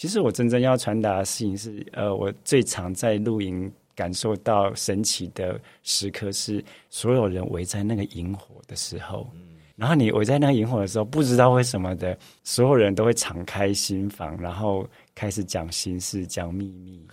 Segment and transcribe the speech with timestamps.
[0.00, 9.30] 其实我真正要传达的事情是，呃，我最常在露营感受到神奇的时刻是，所有人围在那个萤火的时候，
[9.76, 17.06] 然后你围在那个萤火的时候，不知道为什么的，所有人都会敞开心房，然后开始讲心事、讲秘密，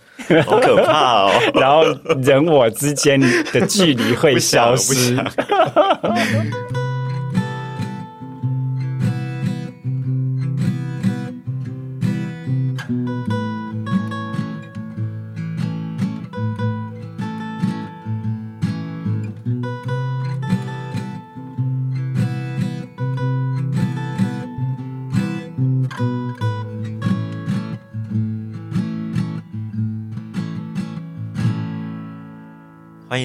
[0.46, 1.30] 好可怕哦！
[1.60, 1.84] 然后
[2.22, 3.20] 人我之间
[3.52, 5.14] 的距离会消失。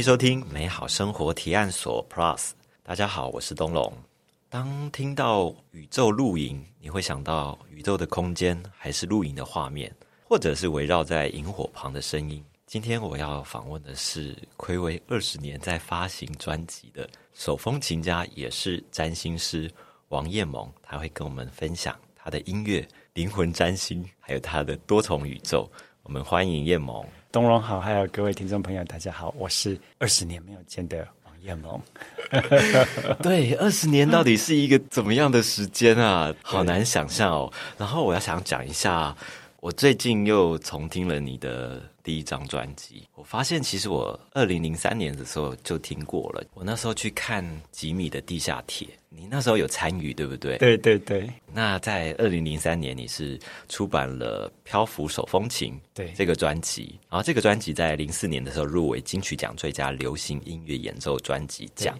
[0.03, 2.49] 收听美好生活提案所 Plus。
[2.83, 3.93] 大家好，我是东龙。
[4.49, 9.89] 当听到宇宙露营，你会想到宇宙的空间，还是露营的画面，
[10.25, 12.43] 或者是围绕在萤火旁的声音？
[12.67, 19.71] 今天我要访问的是暌违二十年在发行专辑的手风琴家，也是占星师
[20.09, 25.65] 王彦萌，他会跟我们分享他的音乐、灵魂占星，还有他的多重宇宙。
[26.01, 27.07] 我们欢迎彦萌。
[27.33, 31.81] 东荣好，还有各位听众朋友，大家好，我是二十年没有见的王彦龙。
[33.23, 36.31] 对，二十年到底是一个怎么样的时间啊？
[36.43, 37.51] 好难想象哦。
[37.75, 39.17] 然后我要想讲一下，
[39.61, 46.43] 我最近又重听了你的第一张专辑，我发现其实我二零零三年的时候就听过了。
[46.53, 48.87] 我那时候去看吉米的地下铁。
[49.15, 50.57] 你那时候有参与，对不对？
[50.57, 51.29] 对对对。
[51.53, 61.97] 那在二零零三年，你是出版了《漂浮手风琴》对这个专辑，然后这个专辑在零四年的时候入围金曲奖最佳流行音乐演奏专辑奖。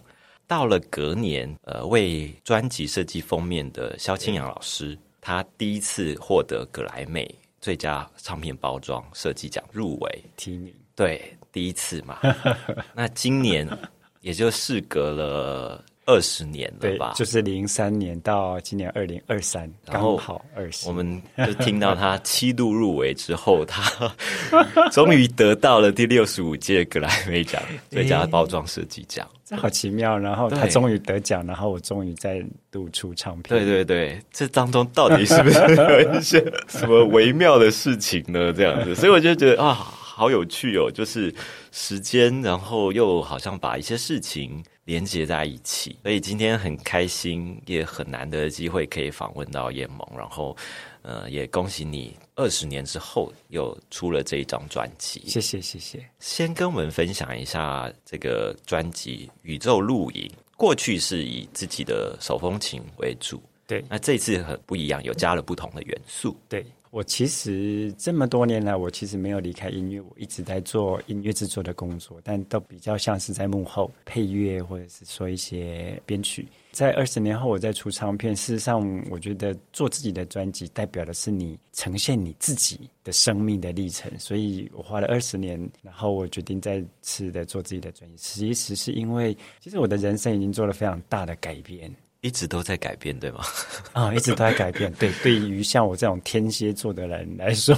[0.48, 7.34] 到了隔年，呃，为专辑设计封面的萧清扬老师，他第一次获得格莱美
[7.64, 12.20] 最佳唱片包装设计奖入围提名，对，第一次嘛。
[12.94, 13.66] 那今年
[14.20, 15.86] 也就事隔了。
[16.06, 17.14] 二十年了吧？
[17.16, 20.88] 就是零三年到今年二零二三，刚好二十。
[20.88, 24.14] 我们就听到他七度入围之后，他
[24.92, 30.18] 终于得到了第六十五届格莱美奖 最佳包装设计奖，这好奇妙。
[30.18, 33.58] 然后他终于得奖，然后我终于再度出唱片。
[33.58, 38.52] 对对对，这当中到底是不是有一些什么微妙的事情呢？
[38.52, 41.34] 这样子， 所以我就觉得啊，好有趣哦，就是
[41.72, 44.62] 时间，然后又好像把一些事情。
[44.86, 50.56] 连接在一起，所以今天很开心，也很难得的机会可以访问到叶萌，然后，
[51.02, 56.04] 呃，也恭喜你二十年之后又出了这一张专辑，谢谢谢谢。
[56.20, 60.28] 先跟我们分享一下这个专辑《宇宙露营》，
[60.58, 66.66] 过去是以自己的手风琴为主，对，那这次很不一样，有加了不同的元素，对。
[66.94, 76.48] 我其实这么多年来，我其实没有离开音乐，我一直在做音乐制作的工作，但都比较像是在幕后配乐或者是说一些编曲。
[76.72, 78.36] 在二十年后，我再出唱片。
[78.36, 84.12] 事实上，我觉得做自己的专辑，代表的是你呈现你自己的生命的历程。
[84.20, 88.18] 所以我花了二十年，然后我决定再次的做自己的专辑。
[88.18, 91.92] 其实是因为，其实我的人生已经做了非常大的改变。
[92.24, 93.42] 一直都在改变，对吗？
[93.92, 94.92] 啊，一直都在改变。
[94.98, 97.76] 对，对于像我这种天蝎座的人来说，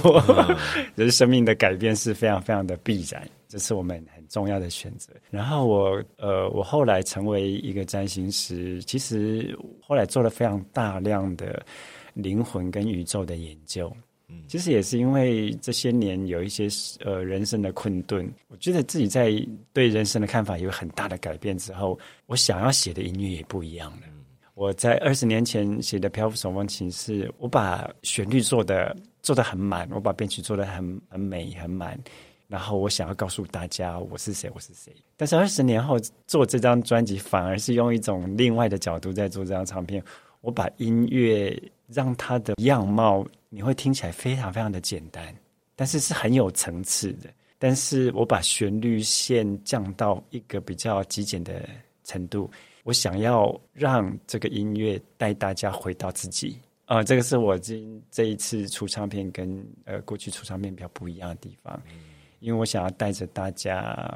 [0.94, 5.12] 人生命的改变是非常非常的必然，这是我们很重要的选择。
[5.30, 11.60] 然后我呃，我后来成为一个占星师，其实后来做了非常大量的
[12.14, 13.92] 灵魂跟宇宙的研究。
[14.28, 16.68] 嗯，其实也是因为这些年有一些
[17.04, 19.32] 呃人生的困顿，我觉得自己在
[19.72, 24.02] 对人生的看法有很大的改变之后，我想要写的音乐也不一样了。
[24.56, 31.96] 我在二十年前写的《漂浮手风琴》是，我把旋律做的做的很满，我把编曲做的很很美很满，
[32.48, 34.90] 然后我想要告诉大家我是谁，我是谁。
[35.14, 40.02] 但是二十年后做这张专辑，反而是用一种另外的角度在做这张唱片。
[40.40, 41.54] 我把音乐
[41.86, 45.22] 让它的样貌，你会听起来非常非常的简单，
[45.74, 47.28] 但是是很有层次的。
[47.58, 51.68] 但是我把旋律线降到一个比较极简的
[52.04, 52.50] 程度。
[52.86, 61.82] 我想要让这个音乐带大家回到自己啊，这个是我今这一次出唱片跟呃过去出唱片比较不一样的地方，
[62.38, 64.08] 因为我想要带着大家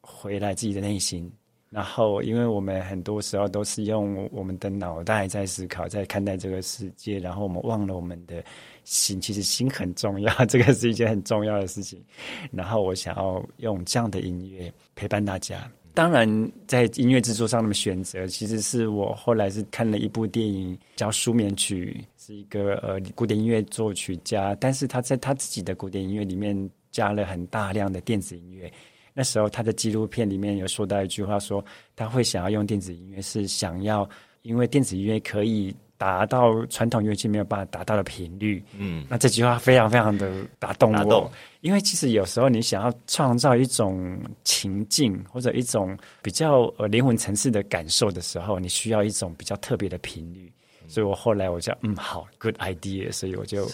[0.00, 1.30] 回来自己的内心。
[1.68, 8.42] 然后，因为我们很多时候都是用我们的脑袋在思考、在看待这个世界，然后我们忘了我们的
[8.84, 9.20] 心。
[9.20, 12.02] 其实心很重要， 这个是一件很重要的事情。
[12.50, 15.70] 然后，我想要用这样的音乐陪伴大家。
[15.96, 26.54] 当然，在音乐制作上的选择，其实是我后来是看了一部电影叫《书面曲》，是一个呃古典音乐作曲家，但是他在他自己的古典音乐里面
[26.92, 28.70] 加了很大量的电子音乐。
[29.14, 31.64] 那时候他的纪录片里面有说到一句话，说
[31.96, 34.06] 他会想要用电子音乐，是想要
[34.42, 35.74] 因为电子音乐可以。
[35.98, 50.52] 达到传统乐器没有办法达到的频率，嗯，那这句话非常非常的打动我，因为其实有时候你想要创造一种情境或者一种比较呃灵魂层次的感受的时候，你需要一种比较特别的频率。
[50.88, 53.68] 所以我后来我就嗯好，good idea，所以我就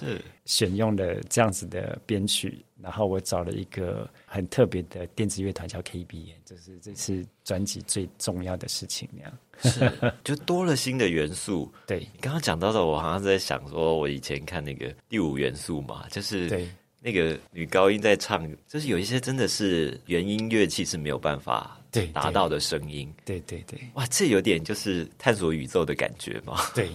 [0.44, 11.72] 选用了这样子的编曲，然后我找了一个很特别的电子乐团叫 KBN，这是这次专辑最重要的事情，那样是就多了新的元素。
[11.86, 16.68] 对你刚刚讲到的，我好像在想说，我以前看那个第五元素嘛，就是对
[17.00, 21.78] 那个女高音在唱，就是有一些真的是原音乐器是没有办法。
[21.92, 26.56] 对，达到的声音，对对对，哇，这有点就是探索宇宙的感觉嘛。
[26.74, 26.88] 对，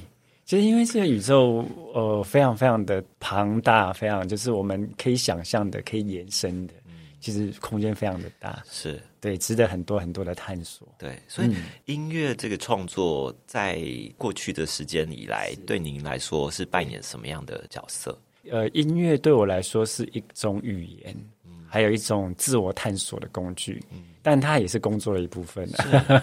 [0.44, 1.64] 其实因为这个宇宙，
[1.94, 6.74] 呃，非常非常的庞大，非常就是我们可以想象的、可以延伸的，
[7.20, 9.00] 其实空间非常的大，是。
[9.20, 10.88] 对，值得很多很多的探索。
[10.98, 11.54] 对，所以
[11.86, 13.82] 音乐这个创作，在
[14.18, 18.18] 过去的时间以来，对您来说是扮演什么样的角色？
[18.50, 21.16] 呃，音乐对我来说是一种语言，
[21.46, 21.66] 嗯。
[21.68, 23.84] 还有一种自我探索的工具。
[24.30, 25.66] 但它也是工作的一部分，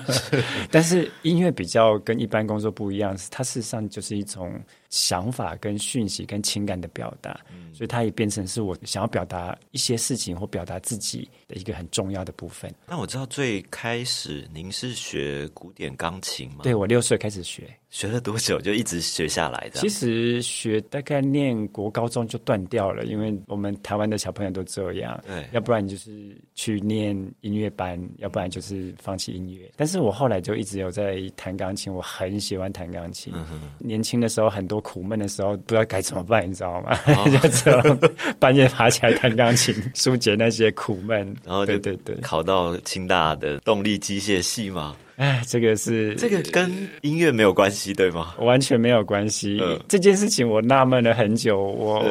[0.70, 4.52] 但是音乐比较跟一般工作不一样，它事实上就是一种
[4.94, 7.40] 想法、跟讯息、跟情感的表达，
[7.72, 12.72] 所以它也变成是我想要表达一些事情或表达自己的一个很重要的部分。
[12.86, 16.58] 那我知道最开始您是学古典钢琴吗？
[16.62, 17.68] 对我六岁开始学。
[17.90, 19.80] 学了多久就一直学下来的？
[19.80, 29.70] 其实学大概念国高中就断掉了，因为我们台湾的小朋友都这样，对，要不然就是去念音乐班，要不然就是放弃音乐。
[29.76, 33.32] 但是我后来就一直有在弹钢琴，我很喜欢弹钢琴。
[33.78, 36.96] 年轻的时候很多苦闷的时候，不知道该怎么办，你知道吗？
[37.42, 37.98] 就这样
[38.38, 41.18] 半夜爬起来弹钢琴，疏解那些苦闷。
[41.44, 44.94] 然后对对对，考到清大的动力机械系嘛。
[45.16, 48.34] 哎，这个是这个跟音乐没有关系，对吗？
[48.38, 49.62] 完全没有关系。
[49.88, 52.04] 这件事情我纳闷了很久，我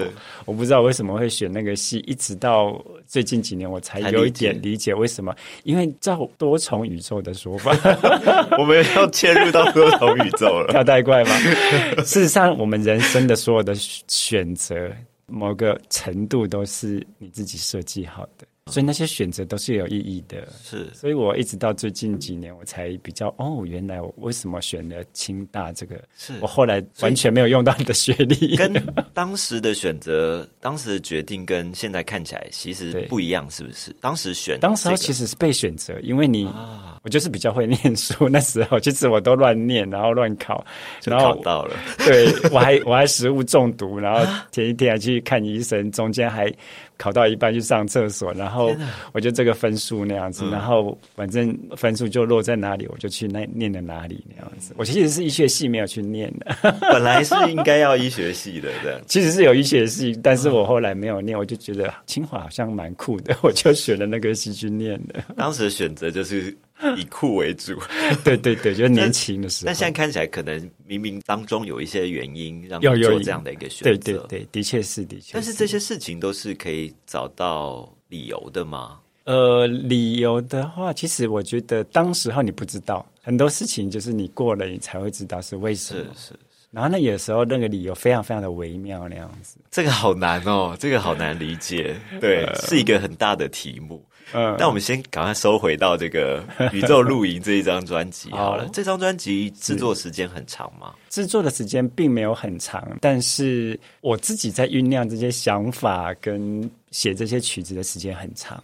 [0.46, 2.82] 我不知道为什么会选那个戏，一直到
[3.14, 5.32] 最近几年我才有一点理解为什么。
[5.64, 7.72] 因为照多重宇宙的说法，
[8.58, 11.38] 我们要切入到多重宇宙了， 跳带怪吗？
[12.04, 14.92] 事实上，我们人生的所有的选择，
[15.28, 18.48] 某个程度都是你自己设计好的。
[18.72, 20.90] 所以那些选择都是有意义的，是。
[20.94, 26.02] 所以我一直到最近几年，我才比较哦，原来我为什么选了清大这个？
[26.18, 28.74] 是我后来完全没有用到你的学历，跟
[29.14, 33.94] 当时的选择、当时的决定跟现在看起来其实不一样，是不是？
[34.00, 36.50] 当时选，当时其实是被选择，因为你，
[37.04, 40.66] 我就是比较会念书，那时候其实我都乱念，然后乱考，
[41.04, 41.76] 然后考到了。
[42.06, 46.50] 对我还我还食物中毒，然后前一天还去看医生，中间还。
[47.04, 48.74] 考到一半去上厕所，然后
[49.12, 54.74] 我就这个分数那样子，然后反正分数就落在哪里，我就去那念的哪里那样子。
[54.78, 58.98] 我其实是医学系没有去念的，本来是应该要医学系的，对。
[59.06, 65.22] 其实是有医学系，但是我后来没有念，我就觉得清华好像蛮酷的，我就选了那个系去念的。
[65.36, 66.56] 当时的选择就是。
[66.98, 67.80] 以酷为主，
[68.24, 69.68] 对对对，就是年轻的时候。
[69.68, 73.84] 但现在看起来，可能冥冥当中有一些原因让你做这样的一个选择。
[73.84, 75.32] 对对对，的确是的确。
[75.34, 79.00] 但是这些事情都是可以找到理由的吗？
[79.26, 86.04] 呃，理由的话，其实我觉得当时候你不知道很多事情，就是你过了，你才会知道是为什么。
[86.14, 86.40] 是是。
[86.72, 89.58] 然后那有时候那个理由非常非常的微妙那样子。
[89.70, 91.96] 这个好难哦，这个好难理解。
[92.20, 94.04] 对，是一个很大的题目。
[94.34, 98.68] 嗯，那我们先赶快收回到这个 宇宙露营这一张专辑好了。
[98.74, 100.94] 这张专辑制作时间很长吗？
[101.10, 108.62] 制作的时间并没有很长，但是我自己在酝酿这些想法跟写这些曲子的时间很长。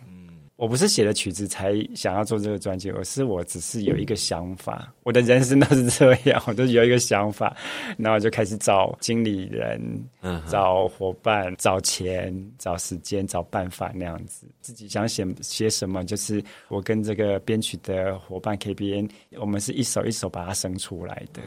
[0.60, 7.56] 我不是写了曲子才想要做这个专辑，而是我只是有一个想法，我的人生都是这样，我都有一个想法，
[7.98, 9.82] 然后就开始找经理人，
[10.20, 14.46] 嗯找伙伴，找钱，找时间，找办法那样子。
[14.60, 21.42] 自己想写写什么，就是我跟这个编曲的伙伴 KBN，我们是一首一首把它生出来的。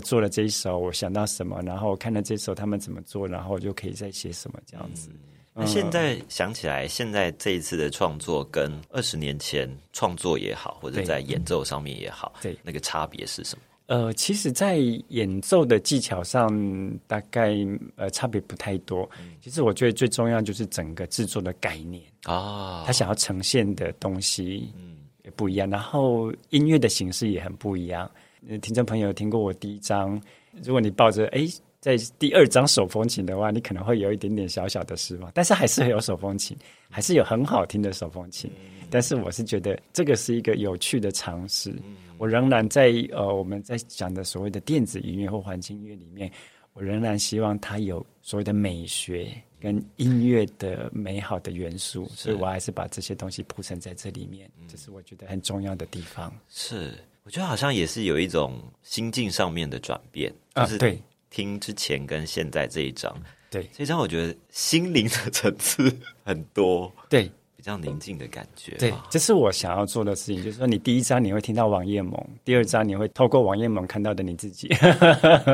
[0.00, 5.08] 做了这一首，我想到什么，然后看了这首他们怎么做，然后就可以再写什么这样子。
[5.58, 13.62] 那现在想起来，现在这一次的创作跟二十年前创作也好，或者在演奏上面也好，对那个差别是什么？
[13.86, 14.76] 呃，其实，在
[15.08, 16.50] 演奏的技巧上，
[17.06, 17.56] 大概
[17.94, 19.08] 呃差别不太多。
[19.40, 24.98] 其实我觉得最重要就是整个制作的概念啊，他想要呈现的东西，嗯，
[25.36, 28.10] 不一样，然后音乐的形式也很不一样。
[28.60, 30.20] 听众朋友听过我第一张，
[30.62, 31.48] 如果你抱着哎。
[31.86, 36.56] 在第二张手风琴的话，你可能会有一点点小小的失望，但是还是有手风琴，
[36.90, 38.50] 还是有很好听的手风琴。
[38.90, 41.72] 但是我是觉得这个是一个有趣的尝试。
[42.18, 46.28] 我仍然在呃，我们在讲的所谓的电子音乐或环境音乐里面，
[46.72, 56.36] 我仍然希望它有所谓的美学跟音乐的美好的元素，所以我还是把这些东西铺陈在这里面，这是我觉得很重要的地方。
[56.48, 61.00] 是，我觉得好像也是有一种心境上面的转变，就是对。
[61.36, 63.14] 听之前跟现在这一张，
[63.50, 68.74] 对这一张，我觉得心灵的层次很多，对比较宁静的感觉。
[68.78, 74.68] 对，这是我想要做的事情，就是说，你第一张你会听到王叶萌，第二张你会透过王叶萌看到的你自己。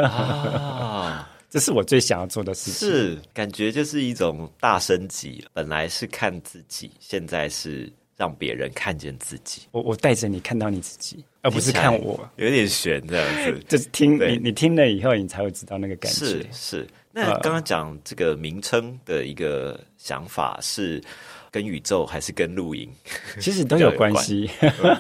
[0.05, 2.89] 啊， 这是我最想要做的事情。
[2.89, 7.93] 是感觉就是一种大升级，本来是看自己，现在是。
[8.23, 13.61] 让别人看见自己，我我带着你看到你自己，而不是看我，有点悬这样子。
[13.67, 16.19] 就是听你，你听了以后，你才会知道那个感觉。
[16.25, 16.87] 是是。
[17.11, 21.03] 那刚刚讲这个名称的一个想法，是
[21.51, 22.89] 跟宇宙还是跟露营？
[23.43, 24.49] 其实都有关系。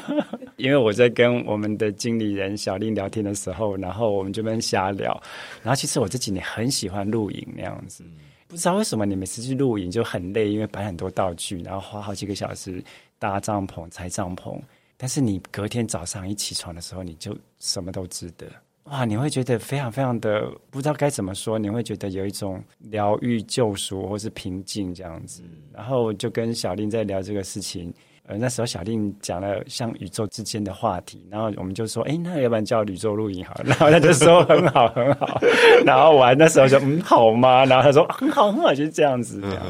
[0.59, 5.23] 因为我在跟我们的经理人小令聊天的时候，然后我们这边瞎聊。
[5.62, 8.02] 然后其实我这几年很喜欢露营那样子，
[8.49, 12.83] 不知道为什么你每次去露营就很累，因为摆很多道具，然后花好几个小时。
[13.23, 14.61] 搭帐篷、拆帐篷，
[14.97, 18.49] 但是你隔天早上一起床的时候，你就什么都值得
[18.87, 19.05] 哇！
[19.05, 25.45] 你会觉得非常非常的不知道该怎么说，你会觉得有一种疗愈、救赎或是平静这样子。
[25.73, 27.95] 然后就跟小林在聊这个事情。
[28.25, 33.64] 呃，那时候小令讲了像宇宙之间的话题，然后我们就说，哎，那要不然叫宇宙录音好了。
[33.75, 35.41] 然后他就说很好很好。
[35.85, 37.64] 然后我那时候就，嗯，好吗？
[37.64, 39.67] 然后他说很好很好，就是这样子这样。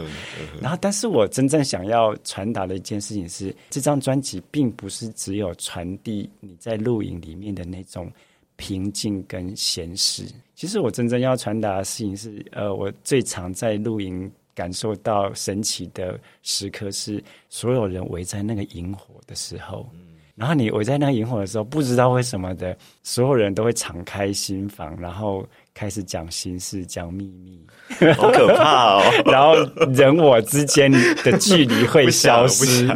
[0.60, 8.12] 然后，但是我真正想要传达的一件事情是，这张专辑并不是只有传递你在录影里面的那种
[8.56, 10.24] 平静跟闲适。
[10.54, 14.30] 其实我真正要传达的事情是，呃，我最常在录影。
[14.54, 19.88] 感受到神奇的时刻是所有人围在那个萤火的时候，
[20.34, 25.46] 然后你围在那个萤火的时候，不知道为什么的，所有人都会敞开心房，然后。
[25.74, 27.58] 开始讲心事，讲秘密，
[28.14, 29.02] 好可怕哦！
[29.24, 29.54] 然后
[29.92, 30.90] 人我之间
[31.24, 32.86] 的距离会消失，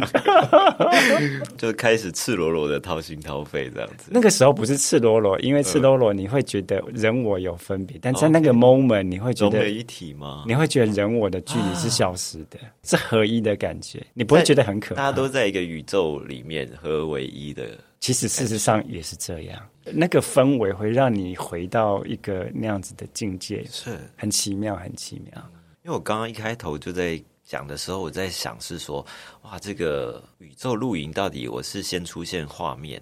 [1.57, 4.09] 就开始赤裸裸的掏心掏肺这样子。
[4.11, 10.43] 那个时候不是赤裸裸，因为赤裸裸你会觉得人我有分别，但在那个 moment 你会觉得融为一体吗？
[10.47, 15.01] 你会觉得人我的距离是消失的，是合一的感觉，你不会觉得很可怕。
[15.01, 17.63] 大家都在一个宇宙里面合为一的。
[17.99, 25.51] 其实事实上也是这样，那个氛围会让你回到一个那样子的境界，是很奇妙，很奇妙。
[25.83, 29.05] 因为我刚刚一开头就在讲的时候，我在想是说，
[29.41, 33.01] 哇，这个宇宙露营到底我是先出现画面，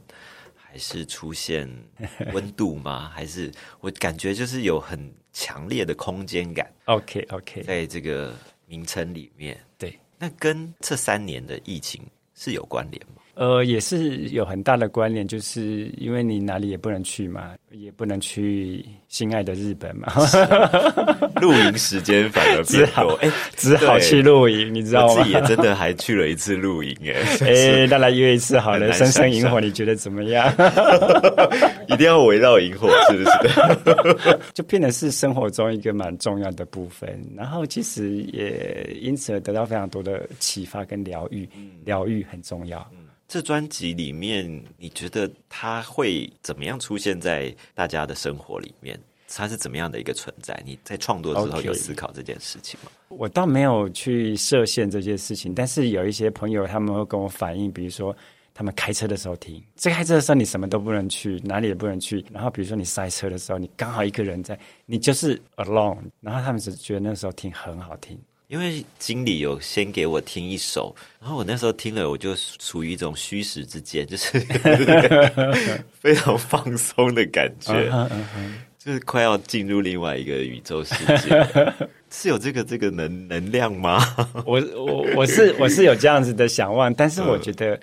[0.55, 1.69] 还是出现
[2.33, 3.11] 温度吗？
[3.13, 8.33] 还是我感觉就是有很强烈的空间感？OK OK，在这个
[8.65, 12.01] 名称里面，对，那跟这三年的疫情
[12.33, 13.21] 是有关联吗？
[13.35, 20.07] 呃，也是有很大的关联，就是因为你哪里也不能去嘛，也不能去心爱的日本嘛，
[21.41, 25.15] 露营时间反而 只好哎，只好去露营，你知道吗？
[25.15, 27.13] 自己也真的还去了一次露营， 哎
[27.45, 30.49] 哎，那来约一次好了，生生萤火，你觉得怎么样？
[31.89, 34.39] 一定要围绕萤火，是不是？
[34.53, 41.47] 就变得是生活中一个蛮重要的部分，然后其实也因此而得到非常多的启发跟疗愈，
[41.83, 42.85] 疗愈很重要。
[43.27, 48.99] 这专辑里面，你觉得它会怎么样出现在大家的生活里面？
[49.27, 50.57] 它是怎么样的一个存在？
[50.63, 52.91] 你在创作的时候有思考这件事情吗？
[53.09, 58.15] 我倒没有去设限这件事情，但是有一些朋友他们会跟我反映，比如说
[58.53, 62.23] 他们开车的时候听，这开车的时候你什么都不能去，哪里也不能去。
[62.31, 65.97] 然后比如说你塞车的时候，你刚好一个人在，你就是 alone。
[66.21, 68.17] 然后他们只觉得那时候听很好听。
[68.47, 74.39] 因为经理有先给我听一首，然后我那时候听了，我就处于一种虚实之间， 就是
[75.99, 77.89] 非常放松的感觉，
[78.77, 81.47] 就是快要进入另外一个宇宙世界，
[82.11, 83.99] 是有这个这个能能量吗？
[84.45, 87.79] 我我我是我是有这样子的想望，但是我觉得。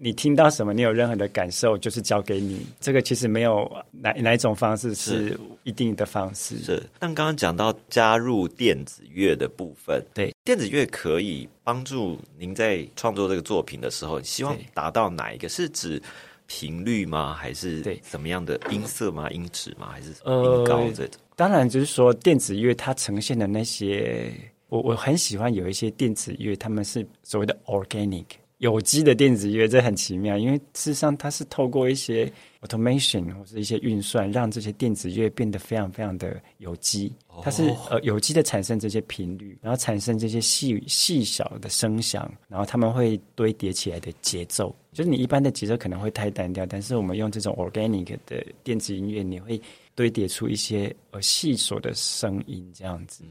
[0.00, 0.72] 你听到什么？
[0.72, 2.64] 你有任何的感受，就是交给你。
[2.78, 6.56] 这个其实没有哪哪一种方式是一定的方式。
[6.58, 6.80] 是。
[7.00, 15.48] 但刚刚讲到加入电子乐的部分，对，电子乐可以帮助您在创作这个作品的时候，希望达到哪一个？
[15.48, 16.00] 是指
[16.46, 17.34] 频率吗？
[17.34, 19.28] 还是对怎么样的音色吗？
[19.30, 19.88] 音质吗？
[19.90, 21.20] 还是音高这种？
[21.34, 24.32] 当然，就是说电子乐它呈现的那些，
[24.68, 28.26] 我我很喜欢有一些电子乐，他们是所谓的 organic。
[28.58, 37.12] 有机的电子乐，这很奇妙，因为事实上它是透过一些 automation 或者一些运算，让这些电子乐变得非常非常的有机。
[37.42, 44.74] 它是呃有机的产生这些频率，然后产生这些细细小的声响，然后他们会堆叠起来的节奏。
[44.92, 49.60] 就是你一般的节奏可能会太单调，但是我们用这种 organic 的电子音乐，你会
[49.94, 53.22] 堆叠出一些呃细琐的声音，这样子。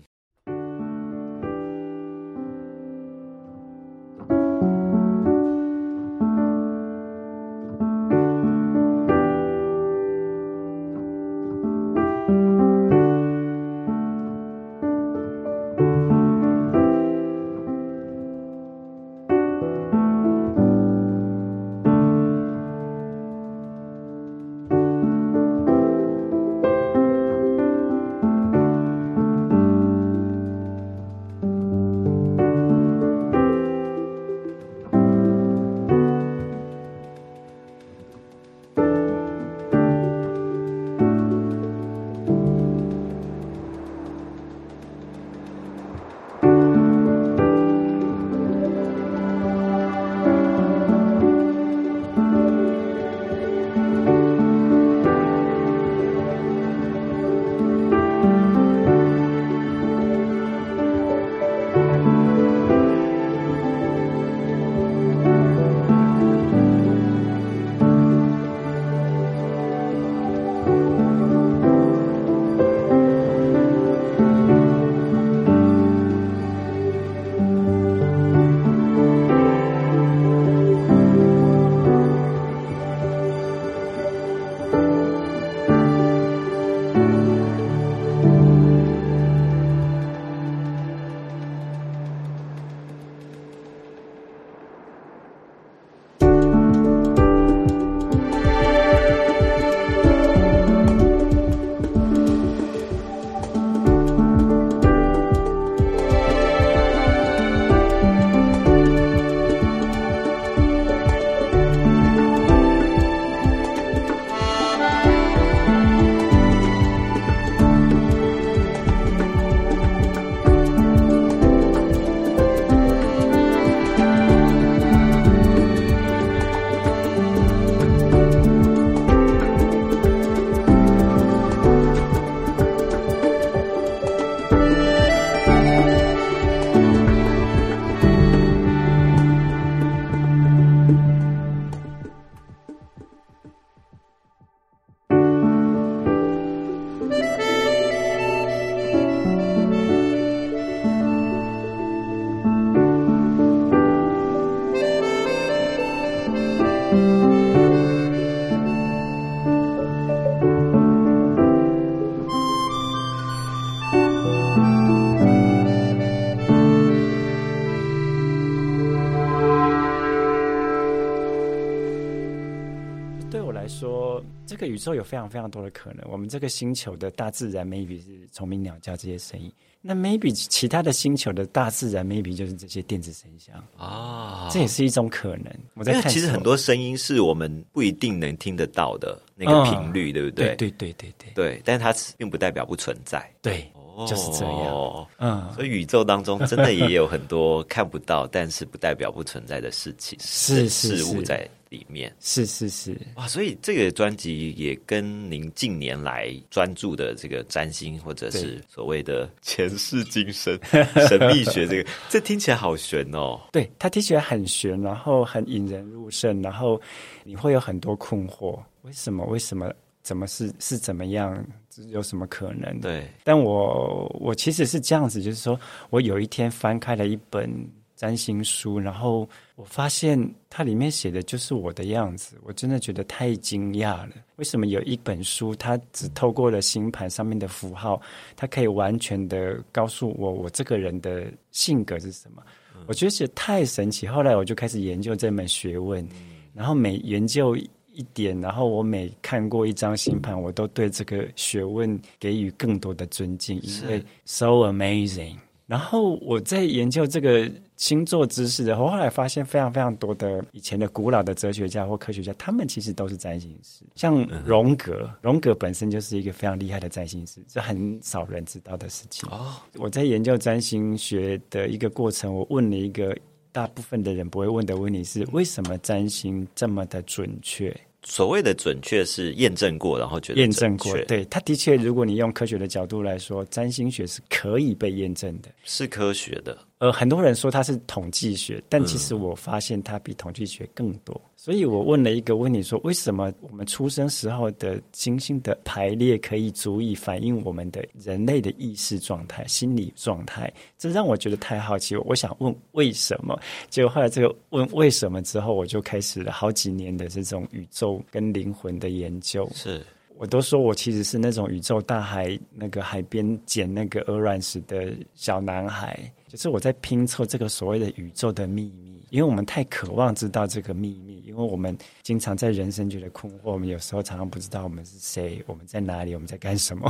[174.65, 176.04] 宇宙有非常非常多的可能。
[176.10, 179.52] 我们这个星球的大自然，maybe 是虫鸣鸟叫这些声音。
[179.80, 184.50] 那 maybe 其他的星球的大自然，maybe 就是这些电子声响啊。
[184.52, 185.46] 这也是一种可能。
[185.76, 190.56] 我在看，其实很多声音是我们不一定能听得到的那个频率，对不对？
[190.56, 191.62] 对对对对对。
[191.63, 193.32] 但是它并不代表不存在。
[193.41, 193.72] 对，
[194.08, 195.08] 就是这样。
[195.20, 201.48] 嗯，所以宇宙当中真的也有很多看不到，但是不代表不存在的事情， 是事物在。
[201.69, 210.58] 里面是是是哇，所以这个专辑也跟您近年来专注的这个占星或者是所谓的前世今生
[211.08, 213.39] 神秘学，这个这听起来好玄哦。
[213.51, 216.80] 对，它听起来很玄，然后很引人入胜，然后
[217.23, 219.25] 你会有很多困惑：为什么？
[219.25, 219.71] 为什么？
[220.03, 221.45] 怎么是是怎么样？
[221.89, 222.80] 有什么可能？
[222.80, 227.49] 对，但我我其实是这样子，就是说我有一天翻开了一本。
[227.97, 230.17] 占星书，然后我发现
[230.49, 234.12] 它里面写的就是我的样子，我真的觉得太惊讶了。
[234.36, 237.99] 为什么有一本书，它只透过了星盘上面的符号，
[238.36, 242.43] 它可以完全的告诉我我这个人的性格是什么？
[242.86, 244.05] 我觉得是太神奇。
[244.05, 246.07] 后来我就开始研究这门学问，
[246.53, 255.36] 然后每研究一点，然后我每看过一张星盘，我都对这个学问给予更多的尊敬，因为 so amazing。
[255.67, 263.84] 然后我在研究这个星座知识的时候，后来发现非常非常多的以前的古老的哲学家或科学家，他们其实都是占星师。
[263.93, 269.30] 像荣格，荣格本身就是一个非常厉害的占星师，这很少人知道的事情。
[269.30, 273.13] 哦，我在研究占星学的一个过程，我问了一个
[273.51, 277.75] 大部分的人不会问的问题是：为什么占星这么的准确？
[278.10, 285.50] 所谓的准确是验证过，然后觉得验证过对，它的确，如果你用科学的角度来说，占星学是可以被验证的。
[285.65, 286.58] 是科学的。
[286.78, 291.20] 呃，很多人说它是统计学，但其实我发现它比统计学更多。
[291.47, 300.53] 所以我问了一个问题说：为什么我们出生时候的星星的排列可以足以反映我们的人类的意识状态、心理状态？
[300.77, 301.95] 这让我觉得太好奇。
[301.95, 303.39] 我想问为什么？
[303.69, 309.49] 结果后来这个问为什么之后，我就开始了好几年的这种宇宙跟灵魂的研究。
[309.53, 309.81] 是
[310.17, 326.89] 我都说我其实是那种宇宙大海那个海边捡那个鹅卵石的小男孩，就是我在拼凑这个所谓的宇宙的秘密，因为我们太渴望知道这个秘密，因为我们经常在人生觉得困惑，我们有时候常常不知道我们是谁，我们在哪里，我们在干什么。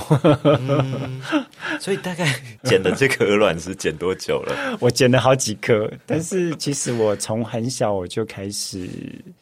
[1.80, 2.25] 所以大概
[2.63, 4.77] 捡的这颗鹅卵石捡多久了？
[4.82, 8.89] 我捡了好几颗，但是其实我从很小我就开始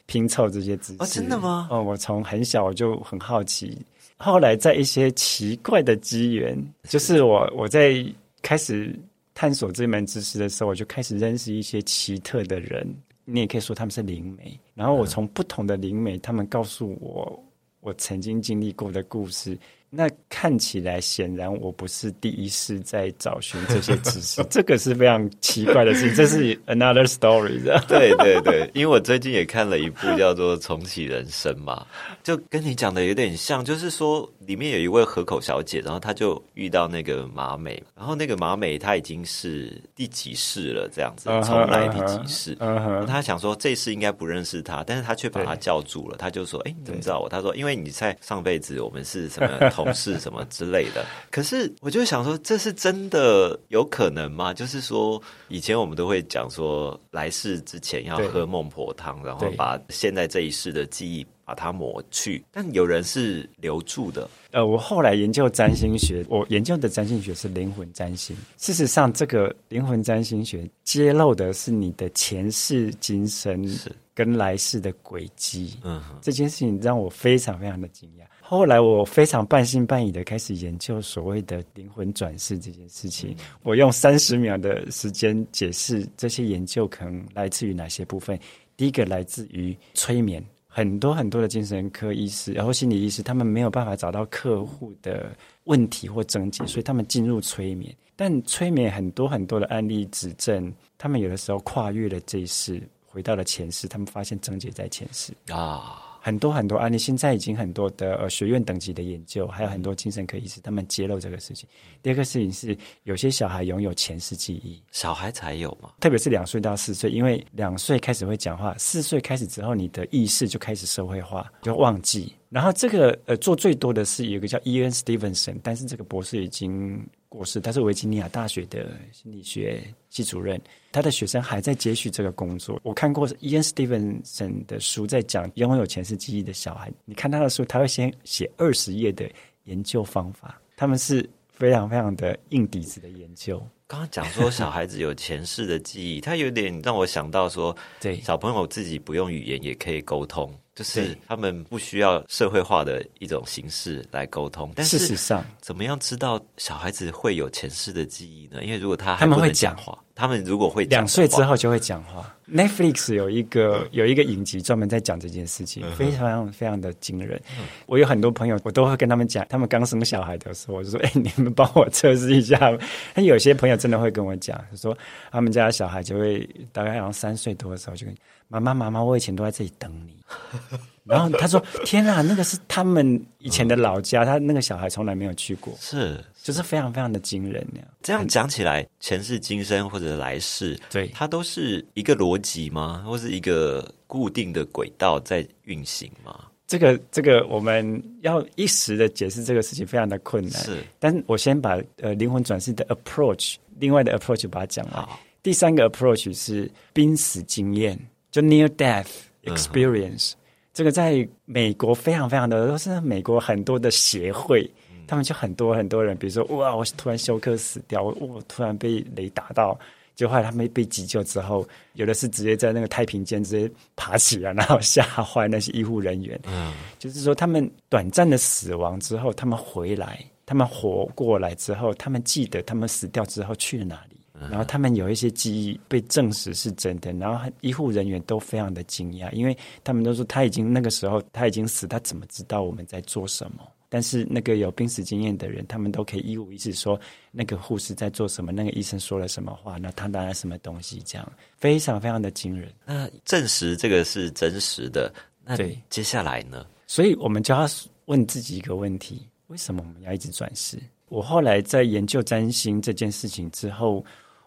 [0.06, 0.98] 拼凑这些知识。
[1.00, 3.78] 哦真的吗哦，我从很小我就很好奇，
[4.18, 6.58] 后来在一些奇怪的机缘，
[6.90, 8.06] 就是我我在
[8.42, 8.94] 开始
[9.36, 12.88] 探索这门知识的时候，我就开始认识一些奇特的人，
[13.26, 14.60] 你也可以说他们是灵媒。
[14.74, 17.44] 然后我从不同的灵媒，他们告诉我
[17.82, 19.56] 我曾经经历过的故事。
[19.96, 27.82] 那看起来显然我不是第一次在找寻这些知识，这个是非常奇怪的事情，这是 another story 的。
[27.88, 31.86] 对对对，因为我最近也看了一部叫做《重启人生》嘛，
[32.24, 42.58] 就跟你讲的有点像，就是说里面有一位河口小姐，然后她就遇到那个马美，然后那个马美她已经是第几世了，这样子嗯哼重来第几世。
[42.60, 46.18] 嗯哼，他想说这一世应该不认识他，但是他却把她叫住了。
[46.18, 51.06] 他就说：“哎、你怎么知道我？”他说：“因为你在上辈子我们是什么 同事什么之类的。
[51.32, 54.54] ”可是我就想说，这是真的有可能吗？
[54.54, 62.44] 就是说，以前我们都会讲说，来世之前要喝孟婆汤，然后把现在这一世的记忆把它抹去。
[62.52, 68.36] 但有人是留住的，呃，我后来研究占星学，我研究的占星学是灵魂占星。
[68.58, 75.78] 事实上，这个灵魂占星学揭露的是你的前世今生是跟来世的轨迹。
[75.84, 78.25] 嗯，这件事情让我非常非常的惊讶。
[78.48, 83.36] 后来我非常半信半疑的开始研究所谓的灵魂转世这件事情。
[83.64, 88.40] 我用三十秒的时间解释这些研究可能来自于哪些部分。
[88.78, 97.92] 第一个来自于催眠，很多很多的精神科医师，然后心理医师，他们没有办法找到客户的问题或症结，所以他们进入催眠。
[98.16, 105.34] 但催眠很多很多的案例指证，他们有的时候跨越了这一世，回到了前世，他们发现症结在前世。
[105.52, 111.70] 啊，很多很多案例，现在已经很多的呃学院等级的研究，还有很多精神科医师，他们揭露这个事情。
[112.02, 115.92] 第二个事情是，有些小孩拥有前世记忆，小孩才有嘛？
[116.00, 122.34] 特别是两岁到四岁，因为两岁开始会讲话，四岁开始之后，你的意识就开始社会化，就忘记。
[122.50, 130.60] 然后这个呃做最多的是有一个叫伊恩·斯蒂文森，但是这个博士已经过世，他是维吉尼亚大学的心理学系主任，
[130.92, 132.80] 他的学生还在接续这个工作。
[132.82, 139.30] 我看过伊恩·斯蒂文森的书，在讲拥有前世记忆的小孩，你看他的书，他会先写二十页的
[139.66, 143.62] 研究方法，他们是非常非常的硬底子的研究。
[143.88, 154.72] 刚刚讲说小孩子有前世的记忆，他有点让我想到说，对小朋友自己不用语言也可以沟通，就是他们不需要社会化的一种形式来沟通。
[154.76, 158.64] 但是事实上，怎么样知道小孩子会有前世的记忆呢？
[158.64, 162.32] 因为如果他还他们不能会讲话，他们如果会讲两岁之后就会讲话。
[162.48, 167.42] Netflix 有一个有一个影集专门在讲这件事情，非常非常的惊人。
[167.88, 172.72] 我有很多朋友，我都会跟他们讲，他们刚生小孩的时候，我就说：“哎、你们帮我测试一下。”
[173.16, 174.96] 他有些朋友真的会跟我讲，就说
[175.32, 178.16] 他们家的小孩就会大概好像三岁多的时候就跟
[178.48, 180.16] 妈妈妈妈，我以前都在这里等你。
[181.04, 193.04] 然后他说：“天啊，那个是他们以前的老家，他那个小孩从来没有去过，是就是非常非常的惊人那样。”这样讲起来，前世今生或者来世，对它都是一个逻辑吗？
[193.04, 196.46] 或是一个固定的轨道在运行吗？
[196.68, 205.20] 这个这个我们要一时的解释这个事情非常的困难，是但我先把呃灵魂转世的 approach，另外的 approach 把它讲完好。
[205.42, 209.08] 第三个 approach 是濒死经验，就 near death
[209.44, 210.34] experience，、
[210.74, 214.70] 这个在美国非常非常的都是美国很多的协会，
[215.08, 219.78] 他们就很多很多人，比如说哇，我突然休克死掉，我我突然被雷打到。
[220.16, 226.40] 就后来他们被急救之后，有的是直接在那个太平间直接爬起来，然后吓坏那些医护人员。
[226.48, 234.16] 嗯，就是说，他们短暂的死亡之后，他们回来，他们活过来之后，他们记得他们死掉之后去了哪里。
[234.50, 243.68] 然后他们有一些记忆被证实是真的，然后医护人员都非常的惊讶，因为他们都说他已经那个时候他已经死，他怎么知道我们在做什么？
[243.96, 247.00] 但是那个有濒死经验的人，他们都可以一五一十说
[247.32, 252.70] 那个护士在做什么，那个医生说了什么话，那他拿了什么东西，这样非常非常的惊人。
[252.84, 255.10] 那证实这个是真实的，
[255.46, 256.68] 那对接下来呢？
[256.88, 257.66] 所以我们就要
[258.08, 260.78] 问自己一个问题：为什么我们要一直转世？
[261.08, 264.04] 我后来在研究占星这件事情之后，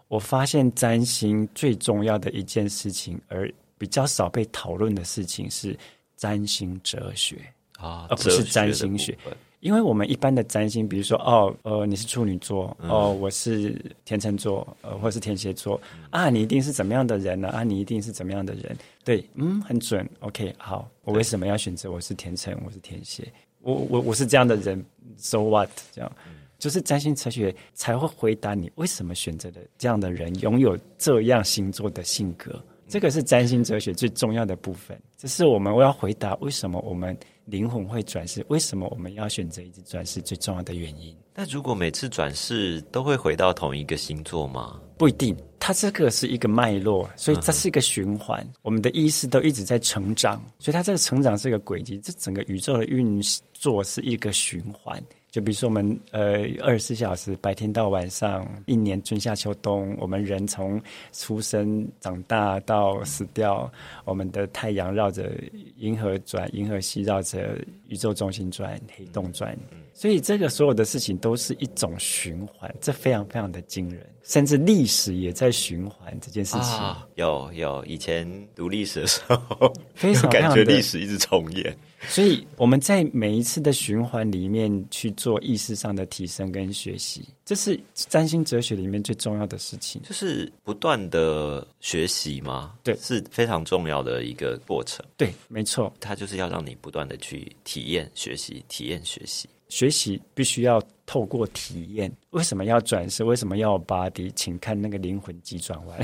[0.08, 5.74] 我发现占星最重要的一件事情，而比较少被讨论的事情是
[6.18, 7.50] 占星哲学。
[7.78, 9.16] 啊，而不是占星学
[9.60, 17.64] 因为我们一般的占星，比如说哦，呃，你是处女座，哦，我是天秤座，呃，或是天蝎座，啊，你一定是怎么样的人呢、啊？
[17.64, 18.76] 你一定是怎么样的人？
[19.04, 20.08] 对，嗯，很准。
[20.20, 23.26] OK，好，我为什么要选择我是天秤，我是天蝎？
[23.62, 24.80] 我我我是这样的人
[25.16, 25.68] ，so what？
[25.92, 26.12] 这样，
[26.60, 32.62] 就是占星哲学才会回答你为什么选择的这样的人拥有这样星座的性格。
[32.86, 37.14] 这个是占星哲学最重要的部分，这是我们我要回答为什么我们
[37.48, 41.16] 灵魂会转世，为什么我们要选择一直转世最重要的原因。
[41.34, 44.78] 那如果每次转世都会回到同一个星座吗？
[44.98, 48.46] 不一定，它这个是一个脉络，所以它是一个循环。
[48.60, 51.98] 我们的意识都一直在成长，所以它这个成长是一个轨迹。
[51.98, 53.22] 这整个宇宙的运
[53.54, 55.02] 作是一个循环。
[55.30, 60.80] 就比如说我们呃二十四小时白天到晚上，一年春夏秋冬，我们人从
[61.12, 63.70] 出生长大到死掉，
[64.04, 65.32] 我们的太阳绕着
[65.76, 69.56] 银河转，银河系绕着宇宙中心转，黑洞转。
[69.92, 76.62] 所以这个所有的事情都是一种循环，这非常非常的惊人，甚至历史也在循环这件事情。
[76.62, 81.76] 啊，有有，以前读历史的时候，非常有感觉历史一直重演。
[82.06, 90.00] 所以我们在每一次的循环里面去做意识上的提升跟学习，这是占星哲学里面最重要的事情。
[90.02, 92.74] 就是不断的学习嘛？
[92.84, 95.04] 对是非常重要的一个过程。
[95.16, 99.48] 对，没错，它就是要让你不断的去体验、学习、体验、学习。
[99.68, 102.12] 学习必须要透过体验。
[102.32, 103.24] 为什么要转世？
[103.24, 104.30] 为什么要有 body？
[104.36, 105.98] 请看那个灵魂急转弯，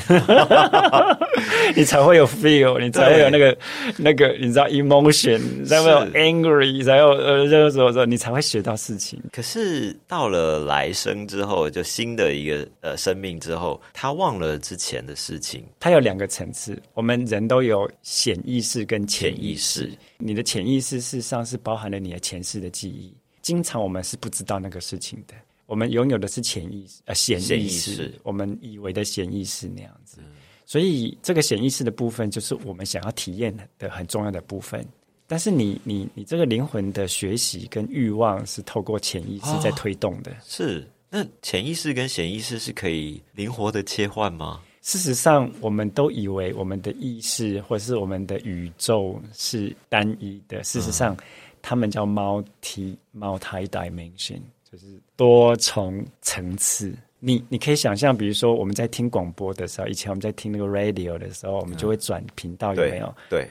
[1.76, 3.56] 你才会有 feel，你才会有那个
[3.98, 9.22] 那个，你知道 emotion，你才会有 angry，你才有呃，这个时候时候你才会学到事情。
[9.30, 15.62] 可是到了来生之后，就新的一个呃生命之后，他忘了之前的事情。
[15.78, 19.92] 它有两个层次，我们人都有显意识跟潜意识。
[20.16, 23.12] 你的潜意识事实上是包含了你的前世的记忆，
[23.44, 25.34] 经常我们是不知道那个事情的。
[25.66, 30.18] 我们拥有的是潜意识，呃，显显意意识，识我们以为的显意识那样子。
[30.66, 34.84] 所以这个显意识的部分，就是我们想要体验的很重要的部分。
[35.26, 40.34] 但是你你你这个灵魂的学习跟欲望是透过潜意识在推动的。
[40.44, 44.60] 是，那潜意识跟潜意识是可以灵活的切换吗？
[44.82, 50.62] 事实上，我们都以为我们的意识或是我们的宇宙是单一的。
[50.62, 51.16] 事实上，
[51.66, 54.38] 他们叫 multi multi dimension，
[54.70, 56.94] 就是多重层次。
[57.20, 63.14] 你你可以想象，比如说我们在听广播的时候，以前我们在听那个 radio 的时候，我们就会转频道，有没有？
[63.30, 63.48] 对，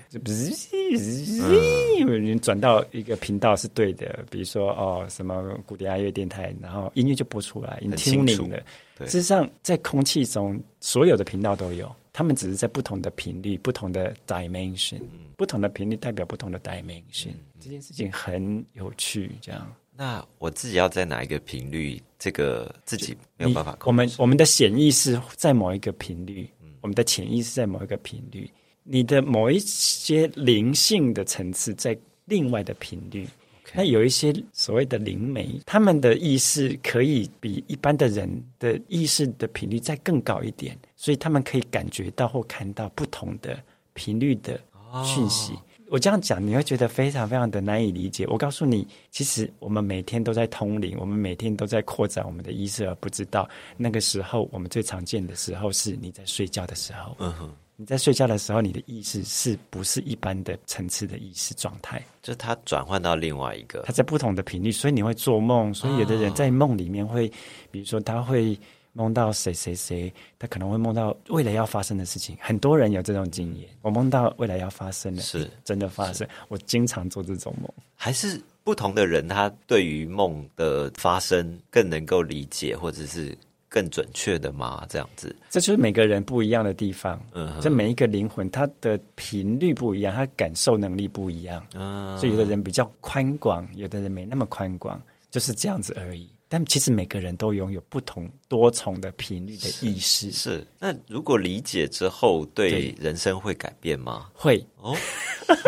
[2.38, 8.64] 转到一个频道是对的，比如说哦什么古典爱乐电台，然后音乐就播出来，你听你的。
[8.96, 15.02] 对事实上，在空气中所有的频道都有，他们只是在不同的频率、不同的 dimension，、
[15.36, 19.76] 不同的频率代表不同的 dimension、这件事情很有趣，这样。
[19.96, 23.88] 那我自己要在哪一个频率，这个自己没有办法我控制。
[23.88, 26.48] 我们我们的潜意识在某一个频率，
[26.82, 28.50] 我们的潜意识在某一个频率，
[28.84, 33.28] 你的某一些灵性的层次在另外的频率。
[33.74, 43.58] 那有一些所谓的灵媒，他们的意识可以比一般的人的意识的频率再更高一点，所以他们可以感觉到或看到不同的
[43.94, 44.60] 频率的
[45.04, 45.54] 讯息。
[45.90, 48.26] 我这样讲，你会觉得非常非常的难以理解。
[48.28, 57.16] 我告诉你，其实我们每天都在通灵，我们每天都在扩展我们的意识，而不知道那个时候我们最常见的时候是你在睡觉的时候。
[57.20, 62.02] 嗯哼，你在睡觉的时候，你的意识是不是一般的层次的意识状态？
[62.22, 65.74] 就它转换到另外一个它在不同的频率，所以你会做梦。
[65.74, 67.28] 所以有的人在梦里面会，
[67.72, 68.58] 比如说他会
[68.94, 72.38] 梦到谁谁谁，他可能会梦到未来要发生的事情。
[72.40, 76.28] 很多人有这种经验，我梦到未来要发生的，是真的发生。
[76.50, 77.68] 我经常做这种梦。
[77.96, 83.36] 还是不同的人，他对于梦的发生更能够理解，或者是
[83.74, 84.86] 更准确的吗？
[84.88, 87.20] 这样子，这就是每个人不一样的地方。
[87.34, 91.66] 嗯哼这每一个灵魂，它的频率不一样，它感受能力不一样。
[91.74, 96.30] 嗯，所以有的人比较宽广，有的人没那么宽广，就是这样子而已。
[96.54, 100.64] 但其实每个人都拥有不同多重的频率的意识，是。
[100.78, 104.28] 那如果理解之后，对对人生会改变吗？
[104.36, 104.96] 会哦，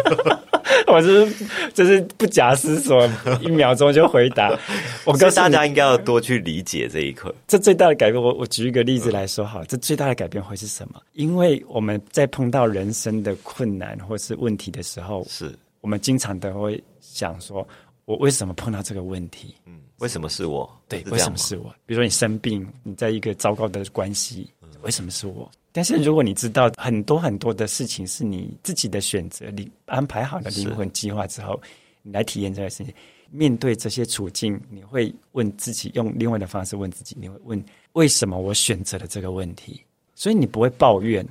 [0.86, 1.28] 我是
[1.74, 3.04] 就是不假思索，
[3.42, 4.56] 一秒钟就回答。
[5.06, 7.32] 我告诉，大家应该要多去理解这一块。
[7.48, 11.02] 这最大的改变，我我举一个例子来说好了，这最大的改变会是什么？
[11.14, 17.68] 因为我们在碰到人生的困难或是问题的时候，是，我们经常都会想说，
[18.06, 19.56] 我为什么碰到这个问题？
[19.66, 20.70] 嗯，为什么是我？
[20.88, 21.74] 对，为什么是我？
[21.86, 25.50] 比如说你生病，你在一个糟糕的关系，为什么是我？
[25.72, 31.60] 但是如果你知道很多很多的事情是你自己的选择，你安排好了灵魂计划之后，
[32.02, 32.94] 你来体验这个事情，
[33.30, 39.84] 面对这些处境，你会问自己，用另外的方式问自己，你会问为什么我选择了这个问题？
[40.14, 41.28] 所以你不会抱怨，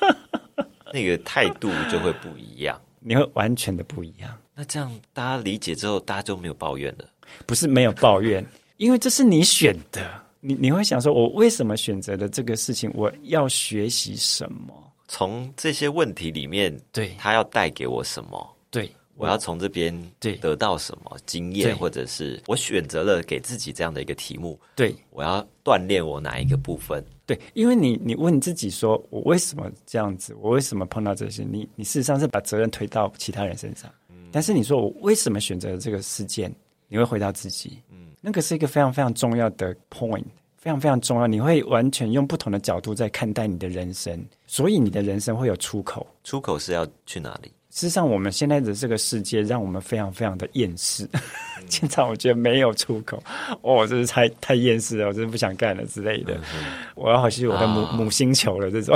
[0.92, 2.78] 那个态度就会不一样。
[3.00, 7.04] 你会完全的不一样，那这样大家理解之后，大家就没有抱怨了。
[7.44, 8.44] 不是没有抱怨，
[8.78, 10.10] 因为这是你选的。
[10.40, 12.90] 你你会想说，我为什么选择了这个事情？
[12.94, 14.72] 我要学习什么？
[15.08, 18.56] 从这些问题里面，对他要带给我什么？
[18.70, 27.04] 对，我要从这边对得到什么经验，或者是我选择了给自己这样的一个题目，对我要锻炼我哪一个部分？
[27.26, 30.34] 对，因为你你问自己说，我为什么这样子？
[30.40, 31.42] 我为什么碰到这些？
[31.42, 33.90] 你你事实上是把责任推到其他人身上，
[34.36, 36.54] 但是你说我为什么选择了这个事件？
[36.88, 40.22] 你会回到自己，嗯，那个是一个非常非常重要的 point，
[40.58, 41.26] 非常非常重要。
[41.26, 46.06] 你会完全用不同的角度在看待你的人生，所以你的人生会有出口。
[46.22, 47.50] 出口是要去哪里？
[47.70, 51.08] 事实上，我们现在的这个世界让我们非常非常的厌世。
[51.68, 53.22] 现在我觉得没有出口，
[53.62, 56.38] 哦，真是太太厌世了，我真的不想干了之类的。
[56.94, 58.94] 我要回去我的母、啊母星球了这种。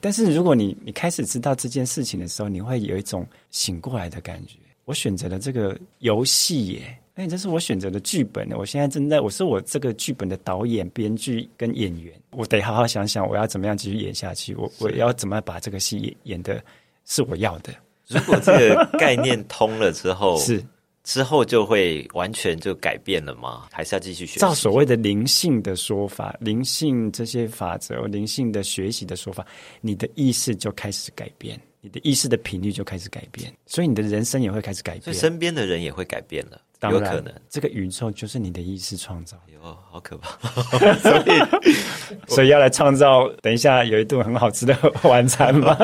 [0.00, 4.56] 但是如果你你开始知道这件事情的时候，你会有一种醒过来的感觉。
[4.84, 8.48] 我选择了这个游戏耶，哎，这是我选择的剧本。
[8.52, 12.14] 我现在正在，我是我这个剧本的导演、编剧跟演员。
[12.30, 14.54] 我得好好想想，我要怎么样继续演下去。
[14.54, 16.62] 我我要怎么把这个戏演演的
[17.04, 17.70] 是我要的。
[18.06, 20.64] 如果这个概念通了之后， 是
[21.08, 23.66] 之后就会完全就改变了吗？
[23.72, 24.40] 还是要继续学习？
[24.40, 29.42] 照所谓的灵性的说法，灵性这些法则，灵性的学习的说法，
[29.80, 35.02] 你的意识就开始改变，你的意识的频率就开始改变，所以你的人生也会开始改变。
[35.04, 37.34] 所以身边的人也会改变了，当然有可能。
[37.48, 40.36] 这个宇宙就是你的意识创造，哟，好可怕！
[41.00, 43.26] 所以所以要来创造。
[43.40, 45.74] 等一下有一顿很好吃的晚餐吗？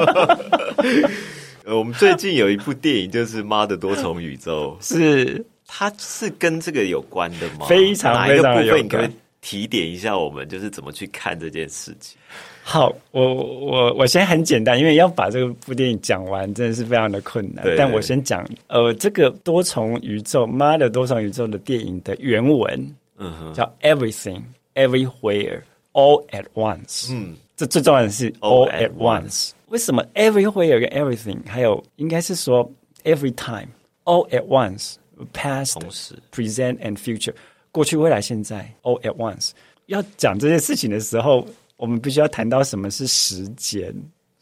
[1.64, 7.66] 呃，我们最近有一部电影，就是《妈的多重宇宙》， 是它是跟这个有关的吗？
[7.66, 8.84] 非常非常有分？
[8.84, 12.18] 你可以关提点一下我们，就是怎么去看这件事情？
[12.62, 17.64] 好，我我我先很简单，因为要把这个部电影讲完，真的是非常的困难。
[17.78, 24.42] 但我先讲，呃，这个多重宇宙，妈的多重宇宙的电影的原文嗯哼，叫 Everything
[24.74, 25.60] Everywhere
[25.92, 27.10] All at Once。
[27.10, 29.50] 嗯，这最重要的是 All at once。
[29.74, 33.66] 为什么 everywhere 跟 everything，还有应该是说 every time
[34.04, 37.34] all at once，past 同时 present and future，
[37.72, 39.50] 过去、未来、现在 all at once。
[39.86, 41.44] 要讲这件事情的时候，
[41.76, 43.92] 我们必须要谈到什么是时间。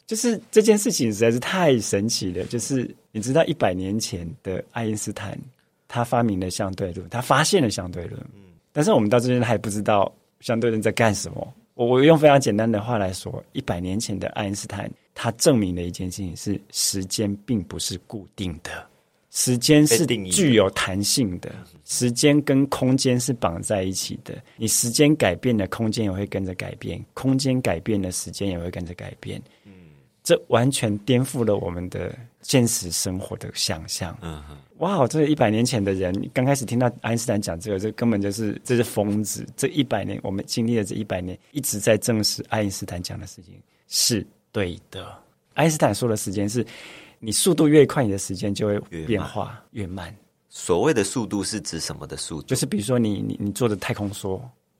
[0.05, 2.45] 就是这件事情实在是太神奇了。
[2.45, 5.35] 就是你知道，一百年前的爱因斯坦，
[5.87, 8.21] 他发明了相对论，他发现了相对论。
[8.35, 11.53] 嗯但是我们到这边还不知道相对论在干什么。
[11.73, 18.85] 我我用非常简单的话来说，一百年前的爱因斯坦，他证明了一件事情是：时间并不是固定的，
[19.31, 21.53] 时间是具有弹性的，
[21.85, 24.35] 时间跟空间是绑在一起的。
[24.57, 29.41] 你时间改变了，空间也会跟着改变；空间改变了，时间也会跟着改变。
[30.23, 34.17] 这完全颠覆了我们的现实生活的想象。
[34.21, 39.45] 嗯哼，哇，这一百年前的人刚开始听到爱因斯坦讲这个，这根本就是这是疯子。
[39.57, 45.13] 这一百年，我们经历了这一百年，一直在证实爱因斯坦讲的事情是对的。
[45.55, 46.65] 爱因斯坦说的时间是，
[47.19, 50.15] 你速度越快，你的时间就会越变化越慢。
[50.47, 52.47] 所谓的速度是指什么的速度？
[52.47, 54.39] 就是比如说你你你做的太空梭，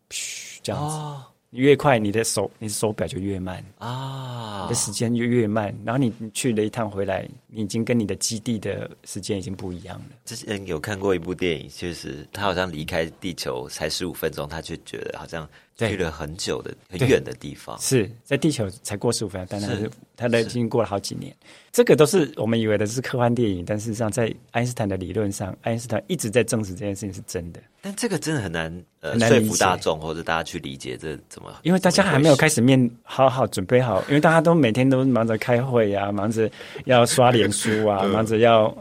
[0.10, 3.64] 嘘这样子，哦你越快，你的手你的手表就越慢。
[3.78, 10.06] 啊你的，时间就越慢，然后你你去了一趟回来，你已经跟你的基地的时间已经不一样了。
[10.26, 17.78] 之前有看过一部电影，确实他好像离开地球才十五分钟，他就觉得好像对去了很久的、很远的地方。
[17.80, 21.36] 是在地球才过十五分钟，但它是是它的已经过了好几年。
[21.72, 27.60] 这个都是我们以为的是科幻电影，但事实上在爱因斯坦的理论上，爱因斯坦一直在证实这件事情是真的。
[27.82, 28.72] 但这个真的很难
[29.02, 32.64] 呃说服大众或者大家去理解这怎么，因为大家还没有开始。
[32.64, 36.50] 面好好准备好，因为大家都每天都忙着开会啊，忙着
[36.86, 38.74] 要刷脸书啊， 忙着要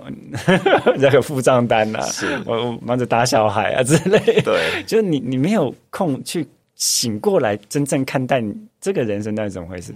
[1.00, 4.40] 这个付账单啊，是我我忙着打小孩啊之类。
[4.42, 6.46] 对， 就是你你没有空去
[6.82, 9.94] 醒过来，真正看待你这个人生到底怎么回事。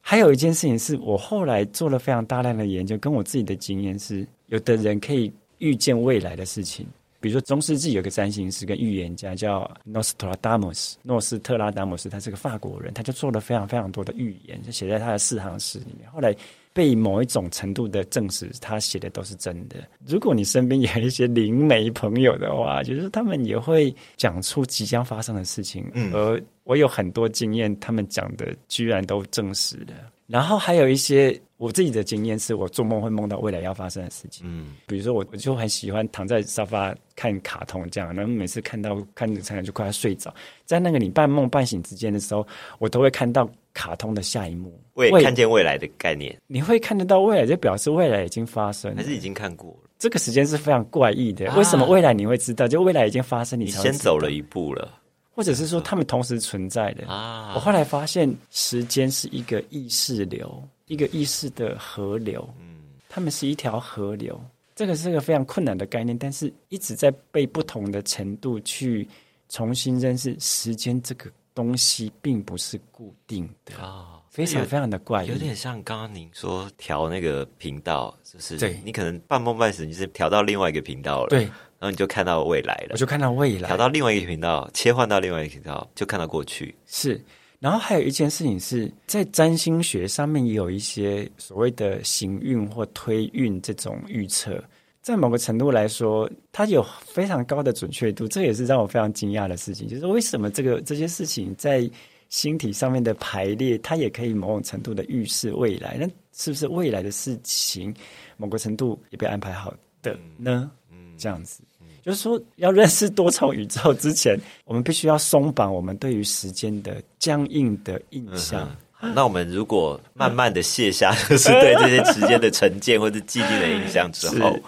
[0.00, 6.86] 还有一件事情是我后来做了非常大量的研究，跟我自己的经验是，有的人可以预见未来的事情。
[7.18, 16.08] 比如说中世纪有个占星师跟预言家叫 Nostradamus，诺斯特拉达姆斯，他是个法国人，他就做了非常非常多的预言，就写在他的四行诗里面。
[16.12, 16.32] 后来
[16.78, 19.78] 被某一种程度的证实，他写的都是真的。
[20.06, 29.94] 如果你身边有一些灵媒朋友的话， 就是他们也会讲出即将发生的事情，嗯而我有很多经验，他们讲的居然都证实了。
[30.28, 34.46] 然后还有一些我自己的经验，是我做梦会梦到未来要发生的事情。
[34.46, 40.32] 嗯，比如说我我就很喜欢躺在沙发看卡通这样，然后每次看到看着看着就快要睡着，
[40.64, 42.46] 在那个你半梦半醒之间的时候，
[42.78, 44.76] 我都会看到卡通的下一幕。
[44.94, 49.04] 未未看见未来的概念，你会看得到未来，就表示未来已经发生了还。
[49.04, 49.88] 是已经看过了？
[49.96, 51.48] 这个时间是非常怪异的。
[51.48, 52.66] 啊为什么未来你会知道？
[52.66, 55.00] 就未来已经发生，你先走了，一步了
[55.30, 57.06] 或者是说他们同时存在的。
[57.06, 57.52] 啊！
[57.54, 62.48] 我后来发现，时间是一个意识流，一个意识的河流。
[62.58, 64.40] 嗯，他们是一条河流。
[64.74, 69.06] 这个是个非常困难的概念，但是一直在被不同的程度去
[69.48, 75.26] 重新认识时间这个东西，并不是固定的，啊，非常非常的怪异。
[75.26, 86.72] 有点像刚刚您说调那个频道，就是对你可能半梦半醒，你是调到另外一个频道了，，对，然后你就看到未来了我，就看到未来调到另外一个频道，切换到另外一个频道，就看到过去。
[86.86, 87.20] 是。
[87.58, 94.62] 然后还有一件事情是在占星学上面也有一些所谓的行运或推运这种预测，
[95.08, 101.88] 在某个程度来说，它有非常高的准确度，这也是让我非常惊讶的事情，就是为什么这个这些事情在
[102.28, 107.94] 星体上面的排列，它也可以某种程度的预示未来，那是不是未来的事情
[108.36, 110.70] 某个程度也被安排好的呢？
[111.16, 111.62] 这样子。
[112.02, 118.68] 就是说，要认识多重宇宙之前，我们必须要松绑我们对于时间的僵硬的印象。
[118.92, 124.62] 好那我们如果慢慢的卸下，就是对这些时间的成见或者既定的印象之 后是，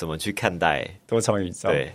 [0.00, 0.88] 怎么去看待？
[1.06, 1.92] 多重宇宙，对，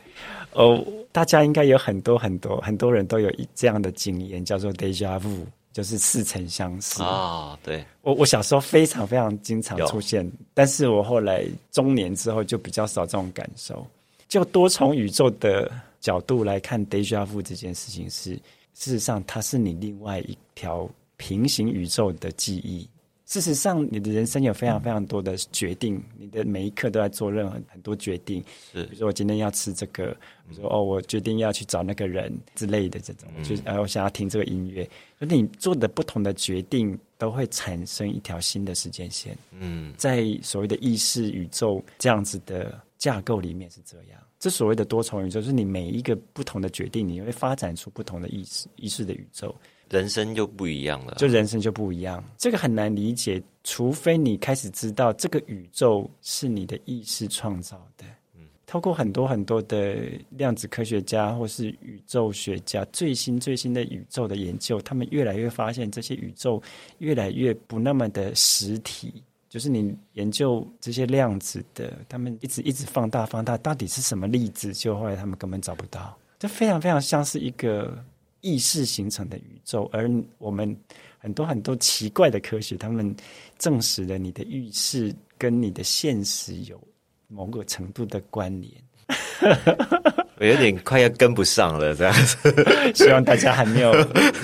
[0.51, 5.43] 哦，大家应该有很多很多很多人都有一这样的经验，叫做 deja vu，
[5.73, 7.01] 就是似曾相识。
[7.01, 13.83] 啊，对，我我小时候非常非常经常出现，但是我后来中年之后就比较少这种感受。
[14.27, 18.35] 就多重宇宙的角度来看，deja vu 这件事情是，
[18.75, 20.87] 事实上它是你另外一条
[21.17, 22.87] 平行宇宙的记忆。
[23.25, 28.43] 事实上，你的人生有非常非常多的决定，你的每一刻都在做任何很多决定。
[28.71, 30.11] 是比如说我今天要吃这个，
[30.47, 34.87] 比如说哦，我决定要去找那个人之类的这种，就是呃，我想要听这个音乐。
[35.19, 39.35] 就你做的不同的决定，都会产生一条新的时间线。
[39.51, 44.21] 嗯，在所谓的意识宇宙这样子的架构里面是这样。
[44.37, 49.55] 这所谓的多重宇宙，就是你每一个不同的决定，你会发展出不同的意识意识的宇宙，
[49.89, 51.15] 人生就不一样了。
[51.17, 52.23] 就人生就不一样。
[52.37, 58.05] 这个很难理解，除非你开始知道这个宇宙是你的意识创造的。
[58.35, 59.95] 嗯透过很多很多的
[60.31, 66.61] 量子科学家或是宇宙学家最新最新的宇宙的研究，他们越来越发现这些宇宙
[66.97, 69.23] 越来越不那么的实体。
[69.47, 74.73] 就是你研究这些量子的，他们一直一直放大放大，到底是什么粒子？
[74.73, 76.17] 就后来他们根本找不到。
[76.39, 78.03] 这非常非常像是一个
[78.45, 80.77] 意识形成的宇宙，而我们
[81.17, 83.13] 很多很多奇怪的科学，他们
[83.57, 86.79] 证实了你的意识跟你的现实有
[87.27, 88.71] 某个程度的关联。
[90.37, 92.37] 我有点快要跟不上了，这样子。
[92.93, 93.91] 希望大家还没有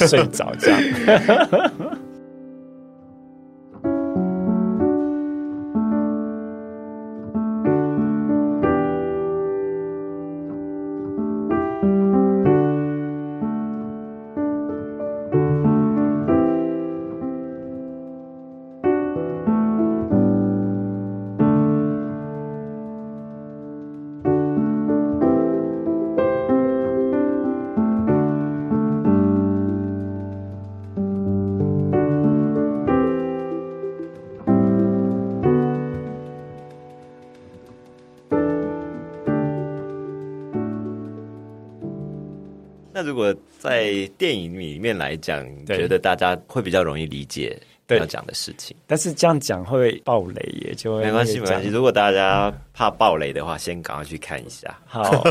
[0.08, 0.82] 睡着，这样。
[43.82, 48.76] 在电影里面来讲，觉得大家会比较容易理解对要讲的事情。
[48.88, 51.70] 但是这样讲会爆雷耶，就会没关系，没关系。
[51.70, 55.24] 如果大家怕暴雷的话，先赶快去看一下，好，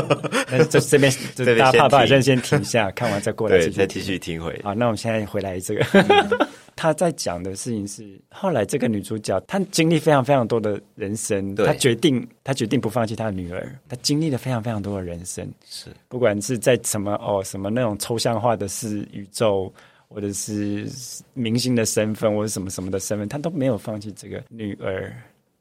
[0.49, 4.59] 那这这边 就大家怕怕，先停先先停一下，看完再过来再继续 听回。
[4.63, 5.85] 好，那我们现在回来这个，
[6.75, 11.65] 他在讲的事情是，后来这个女主角她经历非常非常多的人生，对。
[11.65, 15.87] 她决定她决定不放弃她的女儿，她经历了非常非常多的人生，是。
[16.07, 19.71] 不管是在什么哦什么那种抽象化的是宇宙，
[20.13, 20.87] 或者是
[21.33, 25.15] 明星的身份，或者什么什么的身份，他都没有放弃这个女儿。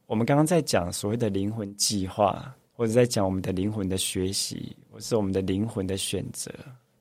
[0.06, 6.50] 我们刚刚在讲所谓的灵魂计划，或者在讲我们的灵魂的学习，或是我们的灵魂的选择。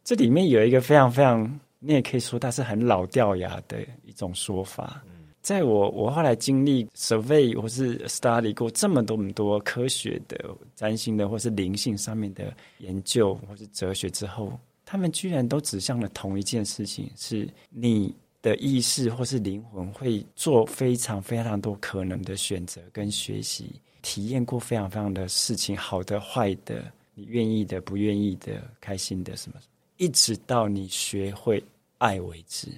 [0.03, 5.03] 这里面有一个非常非常，你也可以说它是很老掉牙的一种说法。
[5.41, 10.37] 在我我后来经历 survey 或是 study 过这么多么多科学的、
[10.75, 14.51] 占星的或是灵性上面的研究或是哲学之后，
[14.91, 18.11] 他们居然都指向了同一件事情：是你
[18.41, 29.59] 的意识或是灵魂会做非常非常多可能的选择跟学习，体验过非常非常的事情，好的、坏的，你愿意的、不愿意的、开心的什么，
[29.97, 31.63] 一直到你学会
[31.99, 32.69] 爱为止。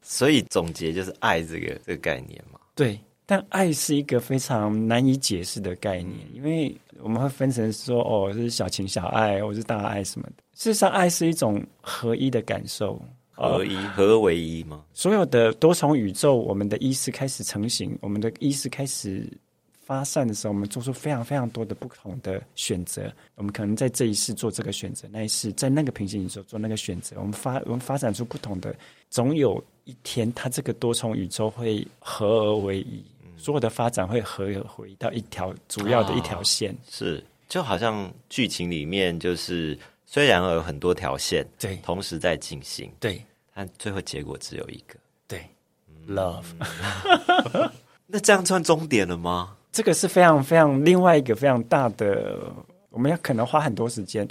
[0.00, 2.58] 所以总结就是爱这个这个概念嘛。
[2.74, 10.42] 对，但爱是一个非常难以解释的概念，因为我们会分成说，哦，是小情小爱，或是大爱什么的。
[10.58, 13.00] 事实上，爱是一种合一的感受。
[13.30, 14.82] 合一合而为一吗？
[14.92, 19.24] 所有的多重宇宙，我们的意识开始成型，我们的意识开始
[19.84, 23.02] 发散的时候，我们做出非常非常多的不同的选择。
[23.36, 27.14] 我们可能在这一世做这个选择，那一世在那个平行宇宙做那个选择。
[27.20, 28.74] 我们发我们发展出不同的，
[29.10, 33.04] 总有一天，它这个多重宇宙会合而为一，
[33.36, 36.76] 所有的发展会合而为一到一条主要的一条线。
[36.90, 39.78] 是，就好像剧情里面就是
[40.10, 43.22] 虽然有很多条线对同时在进行，对
[43.54, 44.94] 但最后结果只有一个。
[45.26, 45.44] 对
[46.08, 46.46] ，love。
[48.06, 49.54] 那这样算终点了吗？
[49.70, 52.40] 这个是非常非常另外一个非常大的，
[52.88, 54.26] 我们要可能花很多时间，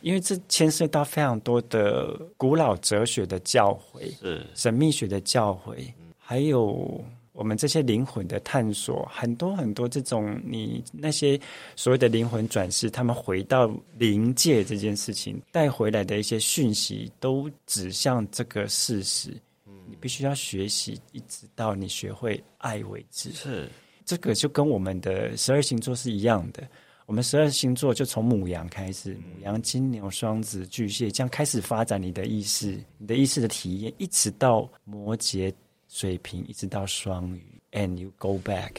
[0.00, 11.40] 因为这牵涉到非常多的古老哲学的教诲、是神秘学的教诲，还有我们这些灵魂的探索，很多很多这种你那些
[11.76, 19.30] 所谓的灵魂转世，他们回到灵界这件事情带回来的一些讯息，都指向这个事实。
[19.88, 23.32] 你必须要学习，一直到你学会爱为止。
[23.32, 23.68] 是，
[24.04, 26.66] 这个就跟我们的十二星座是一样的。
[27.06, 35.52] 我们十二星座就从母羊开始，母羊、金牛、双子、巨蟹，这样开始发展你的意识，你的意识的体验，一直到摩羯、
[35.90, 38.70] 水瓶，一直到双鱼，and you go back,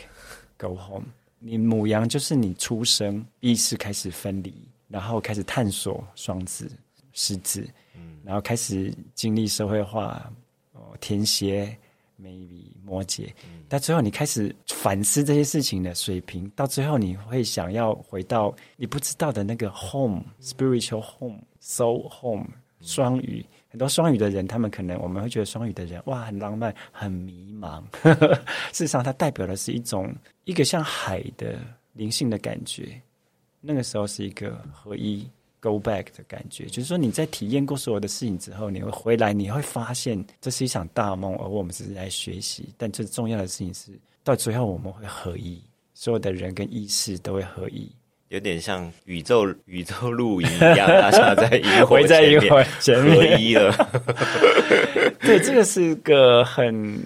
[0.57, 1.05] go home。
[1.38, 4.53] 你母羊就是你出生意识开始分离，
[4.88, 6.72] 然后开始探索双子、
[7.14, 10.32] 狮子，嗯然后开始经历社会化，
[10.74, 11.78] 哦，天蝎。
[12.24, 13.34] maybe 摩羯，
[13.68, 22.45] 但最后你开始反思这些事情的水平，到最后你会想要回到你不知道的那个 home spiritual home
[22.80, 23.43] 双语。
[23.72, 27.82] 很多双语的人，他们可能我们会觉得双语的人哇很浪漫，很迷茫。
[28.72, 30.13] 事实上，它代表的是一种
[30.43, 31.57] 一个像海的
[31.93, 33.01] 灵性的感觉。
[33.59, 35.28] 那个时候是一个合一。
[35.63, 42.69] Go back 的感觉，就是说你在体验过所有的事情之后，你会回来，你会发现这是一场大梦，而我们只是来学习。
[42.80, 43.91] 但最重要的事情是，
[44.24, 45.61] 到最后我们会合一，
[45.93, 47.88] 所有的人跟意识都会合一，
[48.32, 53.41] 有点像宇宙宇宙露营一样，大家在萤火围 在萤火前合面。
[53.41, 53.69] 一了。
[55.19, 56.97] 对，这个是个很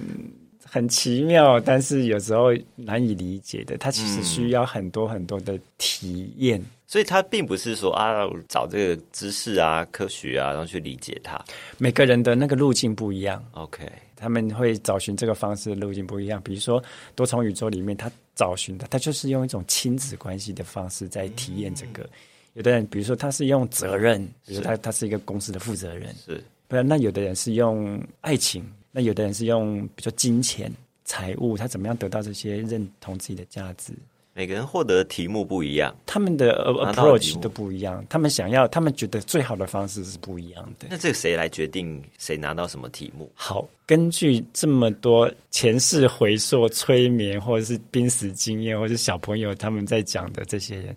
[0.63, 3.75] 很奇妙，但是有时候难以理解的。
[3.75, 6.63] 它其实需要很多很多的体验。
[6.85, 11.43] 所以它并不是说啊，找这个知识啊、科学啊，然后去理解它。
[11.79, 13.83] 每个人的那个路径不一样，OK，
[14.25, 16.41] 他们会找寻这个方式的路径不一样。
[16.41, 22.09] 比如说多重宇宙里面，他找寻的，他就是用一种亲子关系的方式在体验这个。
[22.55, 30.73] 有的人，比如说他是用责任，比如说他他是一个公司的负责人，是不然那有的人是用爱情，那有的人是用比如说金钱、
[31.03, 33.93] 财务，他怎么样得到这些认同自己的价值？
[34.37, 35.95] 每个人获得的题目不一样。
[36.05, 40.87] 他们的 approach 都不一样，他们想要，他们觉得最好的方式是不一样的。
[40.91, 43.31] 那这个谁来决定谁拿到什么题目？
[43.33, 50.93] 好，根据这么多前世回溯、催眠，或者是濒死经验，或者是小朋友他们在讲的这些人，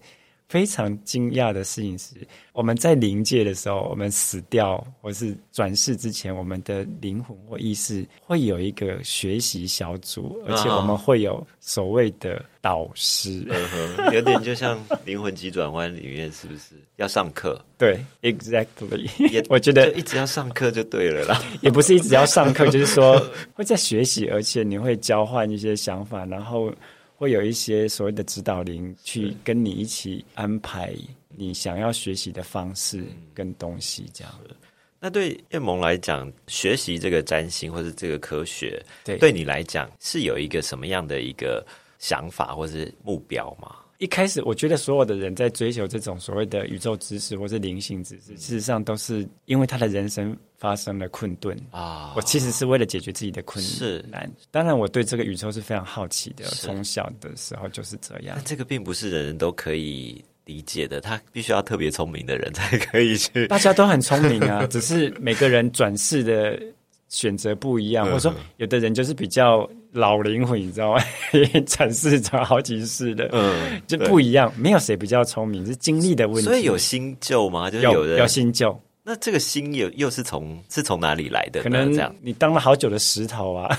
[0.49, 2.15] 非常惊讶的事情是，
[2.53, 13.47] 我们在临界的时候，我们死掉或是转世之前，我们的灵魂或意识会有一个学习小组，而且我们会有所谓的导师，
[14.11, 17.63] 有点就像《灵魂急转弯》里面，是不是要上课？
[17.77, 19.07] 对，exactly。
[19.51, 23.23] 我觉得一直要上课就对了啦， 也不是一直要上课，就是说
[23.53, 26.73] 会在学习，而且你会交换一些想法，然后。
[27.19, 30.95] 会有一些所谓的指导灵去跟你一起安排
[31.31, 33.05] 你想要学习的方式
[33.35, 34.33] 跟东西，这样。
[35.01, 41.67] 那对叶萌来讲，学习这个占星或者这个科学，对对你来讲是有一个什么样的一个
[41.99, 43.75] 想法或是目标吗？
[43.99, 52.13] 一开始，我觉得所有的人在追求这种所谓的宇宙知识或是灵性知识，事实上都是因为他的人生发生了困顿啊。
[52.15, 53.63] 我其实是为了解决自己的困
[54.09, 54.31] 难。
[54.53, 56.45] 当然，我对这个宇宙是非常好奇的。
[56.45, 58.37] 从小的时候就是这样。
[58.37, 63.49] 但这个并不是人人都可以理解的，他必须要特别聪明的人才可以去。
[63.49, 66.57] 大家都很聪明啊， 只是每个人转世的
[67.09, 68.07] 选择不一样。
[68.07, 69.69] 或者说，有的人就是比较。
[69.99, 71.03] 老灵魂，你知道吗？
[71.67, 74.53] 转世转好几世的，嗯，就不一样。
[74.57, 76.43] 没有谁比较聪明，是经历的问题。
[76.43, 77.69] 所以有新旧吗？
[77.69, 78.79] 就是有人有新旧。
[79.03, 81.63] 那这个新又又是从是从哪里来的？
[81.63, 83.77] 可能这样，你当了好久的石头啊，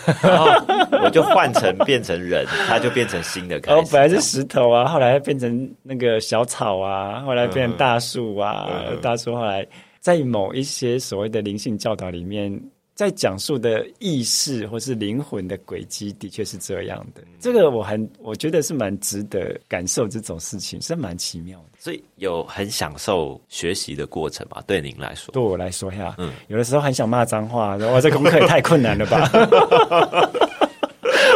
[1.03, 3.57] 我就换成变成人，他就变成新的。
[3.67, 8.67] 哦，本来是石头啊，后来变成那个小草啊，后来变成大树啊，
[9.01, 9.65] 大树后来
[9.99, 12.51] 在某一些所谓的灵性教导里面。
[12.99, 17.21] 在讲述的意识或是灵魂的轨迹，的确是这样的。
[17.39, 21.79] 这个我很我觉得是蛮值得感受这种事情，是蛮奇妙的。
[21.79, 24.61] 所以有很享受学习的过程吧？
[24.67, 29.31] 对您来说，对我来说呀，嗯，有的时候很想骂脏话，哇，这功课也太困难了吧。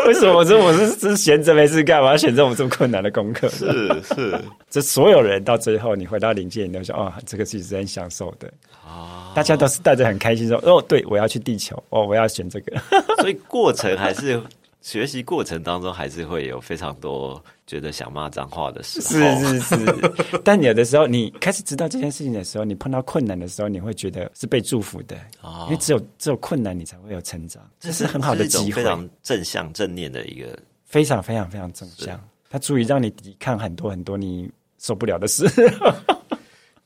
[0.05, 3.47] 为什么我说我是是闲着没事干我要选这种这么困难的功课？
[3.47, 4.37] 是是，
[4.69, 8.51] 这所有人到最后，你回到临界，你都说哦，这个其实是很享受的
[8.85, 9.31] 啊。
[9.35, 12.79] 大家都是带着很开心说哦，对我要去地球哦，我要选这个。
[13.19, 14.39] 所以过程还是
[14.81, 19.39] 学习过程当中，还是会有非常多觉得想骂脏话的时候。
[19.39, 20.13] 是是是，
[20.43, 27.63] 但有的时候你开始知道这件事情的时候，你碰到困难的时候，你会觉得是被祝福的啊，因为只有只有困难，你才会有成长。
[27.79, 32.19] 这是很好的机会，非常正向正念的一个，非常非常非常正向。
[32.49, 35.49] 它足以让你抵抗很多很多你受不了的事。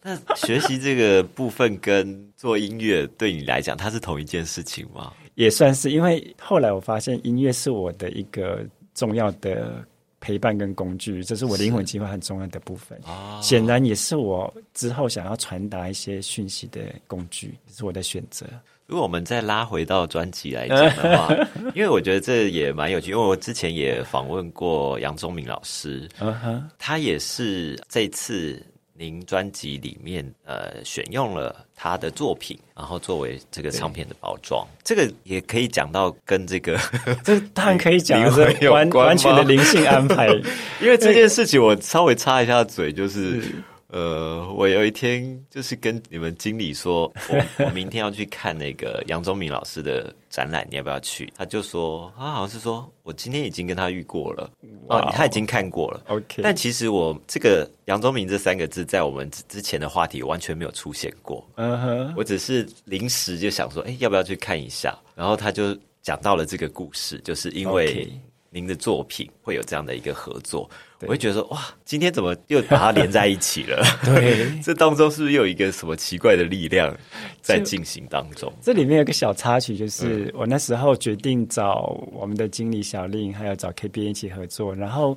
[0.07, 5.11] 那 学习这个部分跟做音乐对你来讲，它是同一件事情吗？
[5.35, 9.85] 也算是，因为后来我发现音乐是我的一个重要的
[10.21, 12.97] 陪伴跟工具，这是我灵魂计划很重要的部分。
[13.41, 18.45] 显然也是我之后想要传达一些讯息的工具，是我的选择。
[18.85, 21.35] 如果我们再拉回到专辑来讲的话，
[21.75, 28.65] 因为我觉得这也蛮有趣，因为我之前也访问过杨宗明老师，嗯哼，他也是这次。
[28.97, 36.79] 您专辑里面呃选用了他的作品，然后作为这个唱片的包装，这个也可以讲到跟这个
[37.23, 40.27] 这当然可以讲是完完全的灵性安排，
[40.81, 43.41] 因为这件事情我稍微插一下嘴，就是。
[43.89, 51.31] 呃，我有一天就是跟你们经理说，我 我明天要去看那个杨宗明老师的展览，你要不要去？
[51.37, 54.51] 他就说，他好像是说我今天已经跟他遇过了，
[54.87, 56.03] 哦，他已经看过了。
[56.07, 61.47] OK，但其实我这个杨宗明这三个字在我们之前的话题完全没有出现过。
[61.55, 64.97] 嗯哼，我只是临时就想说，哎，要不要去看一下？
[65.15, 68.11] 然后他就讲到了这个故事，就是因为
[68.49, 70.69] 您的作品会有这样的一个合作。
[71.01, 73.83] 我会觉得说哇，今天怎么又把它连在一起了？
[74.03, 76.91] 对， 这当中是不是又有一个什么奇怪的力量
[77.39, 78.51] 在进行当中？
[78.63, 85.15] 这里面有个小插曲，就是我那时候决定找我们的经理小令，还有找 K B 一起合作，然后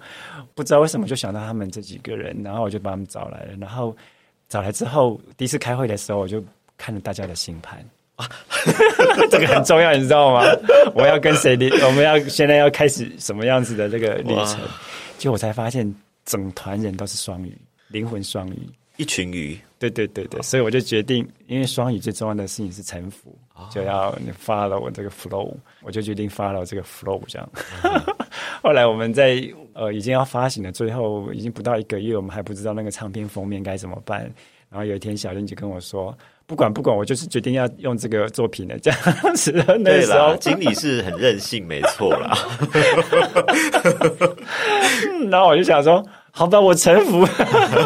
[0.54, 3.54] 不知道为什么就想到他们这几个人，然后我就把他们找来了。
[3.58, 3.96] 然后
[4.50, 6.44] 找来之后，第一次开会的时候，我就
[6.76, 7.99] 看了大家的星盘啊，
[9.30, 10.44] 这个很重要，你知道吗？
[10.94, 11.70] 我要跟谁离？
[11.84, 14.58] 我们要现在要开始什么样子的这个旅程？
[15.18, 15.94] 就我才发现，
[16.24, 17.56] 整团人都是双鱼，
[17.88, 18.58] 灵魂双鱼，
[18.96, 19.58] 一群鱼。
[19.78, 23.34] 对对对对，所以我就决定，因为双鱼最重要的事情是臣服，
[23.70, 24.14] 就要
[24.44, 27.50] follow 我这个 flow，我就决定 follow 这个 flow 这样。
[28.62, 29.42] 后来我们在
[29.72, 34.30] 呃已经要发行了，最后已经不到一个月，我们还不知道那个唱片封面该怎么办。
[34.68, 36.16] 然后有一天，小林就跟我说。
[36.50, 39.52] 不管不管，我就是决定要用这个作品了这样子。
[39.84, 42.36] 对啦，经理是很任性，没错啦。
[45.30, 47.24] 然后我就想说，好吧，我臣服。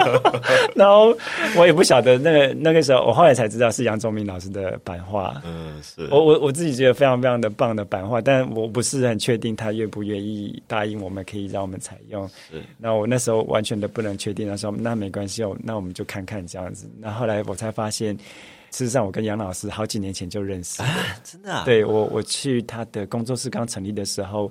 [0.74, 1.14] 然后
[1.58, 5.34] 我也不晓得那个那个时候，我后来才知道是杨宗明老师的版画。
[5.44, 12.26] 嗯，是我我我自己觉得非常非常的棒的版画，但我不是很确定他愿不愿意答应我们可以让我们采用。
[12.50, 16.88] 是那我那时候完全的不能确定，他说那没关系哦，那我们就看看这样子。
[16.98, 18.16] 那后来我才发现，
[18.74, 20.88] 事实上我跟杨老师好几年前就认识啊。
[21.22, 24.50] 真的、啊，对我我去他的工作室刚成立的时候，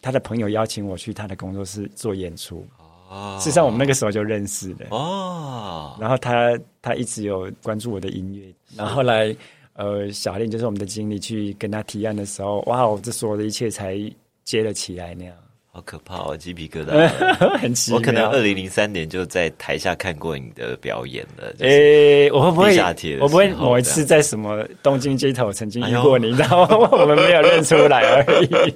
[0.00, 2.66] 他的朋友邀请我去他的工作室做演出。
[3.10, 4.86] 哦事实上我们那个时候就认识了。
[4.90, 9.36] 哦，然后他他一直有关注我的音乐，然后后来
[9.74, 13.98] 呃小令就是我们的经理去跟他提案的时候，哇，这所有的一切才
[14.44, 15.34] 接了起来那样，
[15.78, 17.08] 好可怕哦，鸡皮疙瘩。
[17.56, 17.98] 很奇妙。
[17.98, 21.52] 我可能二零零三年就在台下看过你的表演了。
[21.52, 28.74] 就是诶、我会不会地下铁的我不会某一次在什么东京街头曾经遇过你，然后 我们没有认出来而已。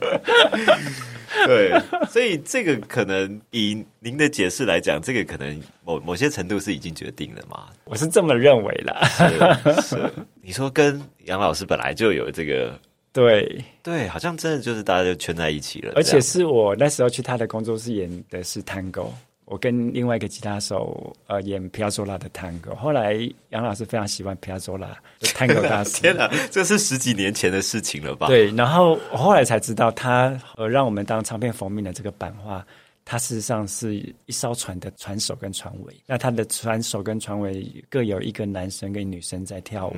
[1.47, 1.73] 对，
[2.09, 7.65] 所以这个可能以您的解释来讲，这个可能某某些程度是已经决定了嘛。
[7.83, 9.03] 我是这么认为啦。
[9.09, 12.79] 是是，你说跟杨老师本来就有这个，
[13.13, 15.93] 对，对，好像真的就是大家就圈在一起了。
[15.97, 19.09] 而且是我那时候去他的工作室演的是 Tango，
[19.45, 22.75] 我跟另外一个吉他手呃演 Piazzolla 的 Tango。
[22.75, 23.15] 后来
[23.51, 24.89] 杨老师非常喜欢 Piazzolla
[25.19, 26.01] 就 Tango 大师。
[26.03, 32.65] 天哪，这是十几年前的事情了吧？，对，然后我后来才知道他呃让我们当唱片封面的这个版画。
[33.05, 33.97] 它事实上是
[34.27, 39.97] 一艘船的船首跟船尾，那它的船首跟船尾各有一个男生跟女生在跳舞。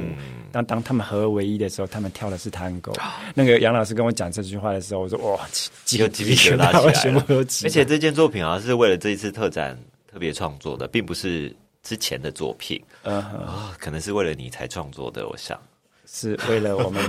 [0.51, 2.93] 当当他们合而为一的时候，他们跳的是探戈。
[3.35, 5.47] 那个杨老师跟我讲这句话的时候，我说哇，
[5.85, 9.79] 鸡就鸡皮疙瘩起来全部都起而且这件作品好像是为了这一次特展
[10.11, 15.29] 特别创作的，并不是之前的作品嗯哼啊、可能是为了你才创作的。
[15.29, 15.61] 我想
[16.11, 17.03] 是为了我们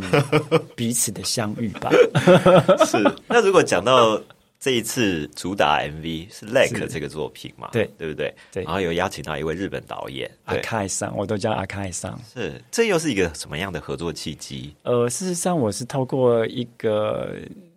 [0.75, 1.89] 彼此的相遇吧。
[2.85, 3.01] 是。
[3.27, 4.21] 那如果讲到
[4.59, 7.69] 这一次主打 MV 是 Lake 是这个作品嘛？
[7.71, 8.33] 对对不对？
[8.51, 12.19] 对然后有邀请到一位日本导演，阿对，开桑，我都叫阿开桑。
[12.33, 14.75] 是这又是一个什么样的合作契机？
[14.83, 17.35] 呃，事实上我是透过一个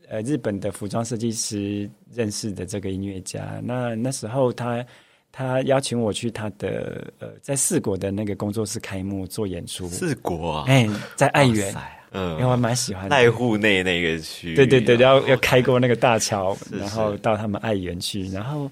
[0.08, 3.60] 呃日本的服装设计师认识的这个音乐家。
[3.62, 4.84] 那那时候他
[5.30, 9.86] 他邀请我去他的呃在四国的那个工作室开幕做演出。
[9.88, 11.74] 四国啊，哎，在爱媛，
[12.12, 13.16] 哇塞因为我蛮喜欢的。
[13.16, 18.70] 濑户内那个区域，对对对，啊要要开过那个大桥，是然后到他们爱媛去，然后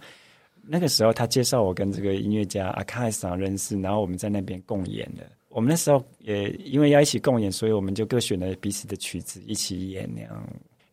[0.62, 5.24] 那个时候他介绍我跟这个音乐家阿卡桑认识，然后我们在那边共演的。
[5.48, 10.46] 我们那时候也因为要一起共演，所以我们就各选了彼此的曲子一起演那样。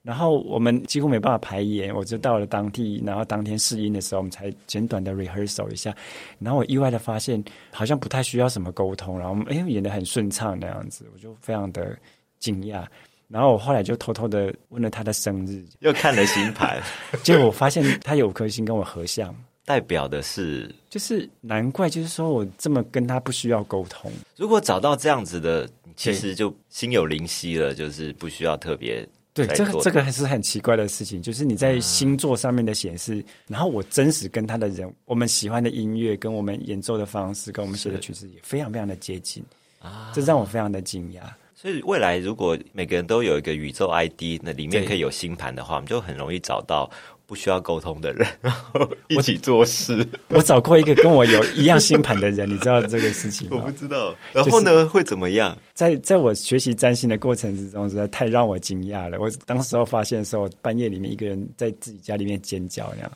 [0.04, 5.96] 然后我们几乎没办法排演，我就到了当地，然后当天试音的时候，我们才简短的 rehearsal 一下。
[6.40, 7.42] 然后我意外的发现，
[7.72, 11.98] 好像不太需要什么沟通，然后我们哎演的很顺畅那样子，我就非常的
[12.44, 12.86] 惊讶。
[13.30, 16.80] 然后我后来就偷偷的问了他的生日，又看了星盘，
[17.24, 19.34] 结果我发现他有颗星跟我合相，
[19.66, 24.12] 代表的是就是难怪，就是说我这么跟他不需要沟通。
[24.36, 39.44] 如果找到这样子的，其实就心有灵犀了，就是不需要特别对，这个这个还是很奇怪的事情，就是你在星座上面的显示，然后我真实跟他的人，我们喜欢的音乐，跟我们演奏的方式，跟我们写的曲子也非常非常的接近。
[39.80, 41.22] 啊，这让我非常的惊讶。
[41.64, 46.92] 所以未来如果每个人都有一个宇宙 ID，那里面可以有星盘的话，我们就很容易找到
[47.26, 50.06] 不需要沟通的人，然后一起做事。
[50.28, 53.78] 我找过一个跟我有一样星盘的人，你知道这个事情吗我不？
[53.78, 55.58] 知道，然后呢、会怎么样？
[55.74, 59.18] 在在我学习占星的过程之中，实在太让我惊讶了。
[59.18, 63.12] 我当时候发现的时候，半夜里面一个人在自己家里面尖叫那样，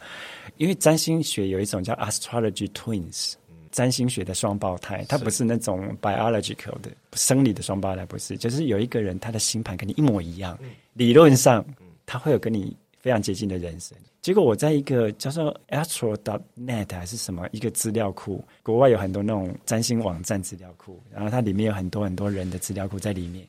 [0.55, 3.33] 因为占星学有一种叫 astrology twins。
[3.78, 10.57] 占星学的双胞胎，它不是那种 biological 的生理的双胞胎，不是，就是有一个人他的星盘跟你一模一样，
[10.93, 11.63] 理论上
[12.03, 13.95] 他会有跟你非常接近的人生。
[14.19, 23.47] 结果我在一个叫做 astro.net 还是什么一个资料库，国外有很多那种占星网站资料库，然后它里面有很多很多人的资料库在里面，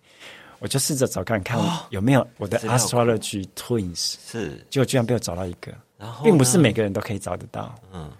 [0.59, 1.59] 我就试着找看看
[1.89, 7.74] 有没有我的 astrology twins，是，结果居然被我找到一个，然后并不是每个人都可以找得到。
[7.95, 8.12] 嗯，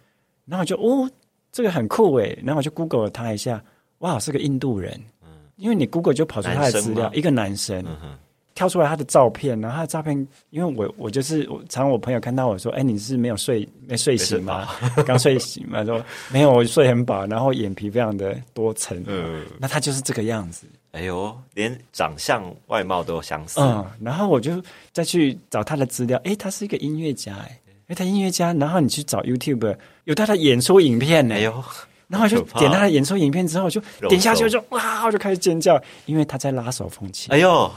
[0.46, 1.09] 然后我就哦，
[1.53, 3.62] 这个很酷诶，然后我就 Google 了他一下，
[3.99, 4.92] 哇，是个印度人。
[5.22, 5.28] 嗯。
[5.57, 8.18] 因为你 Google 就跑出他的资料一个男生，嗯哼，
[8.55, 10.16] 跳出来他的照片，然后他的照片，
[10.51, 14.68] 因为我我就是我常我朋友看到我说，哎，你是没有睡没睡醒吗？
[15.07, 15.84] 刚睡醒嘛？
[15.84, 16.01] 说
[16.32, 19.44] 没有，我睡很饱，然后眼皮非常的多层，嗯。
[19.59, 27.59] 那他就是这个样子，哎呦，连长相外貌都相似，嗯，然后我就再去找他的资料，哎，他是一个音乐家，哎，
[27.89, 31.64] 哎，他音乐家，然后你去找 YouTube 有他的演出影片呢，哎呦，
[32.07, 37.70] 然后我就点他的演出影片之后，我就肉点下去，我就哇，我就开始尖叫，因为他在拉手风琴、哎呦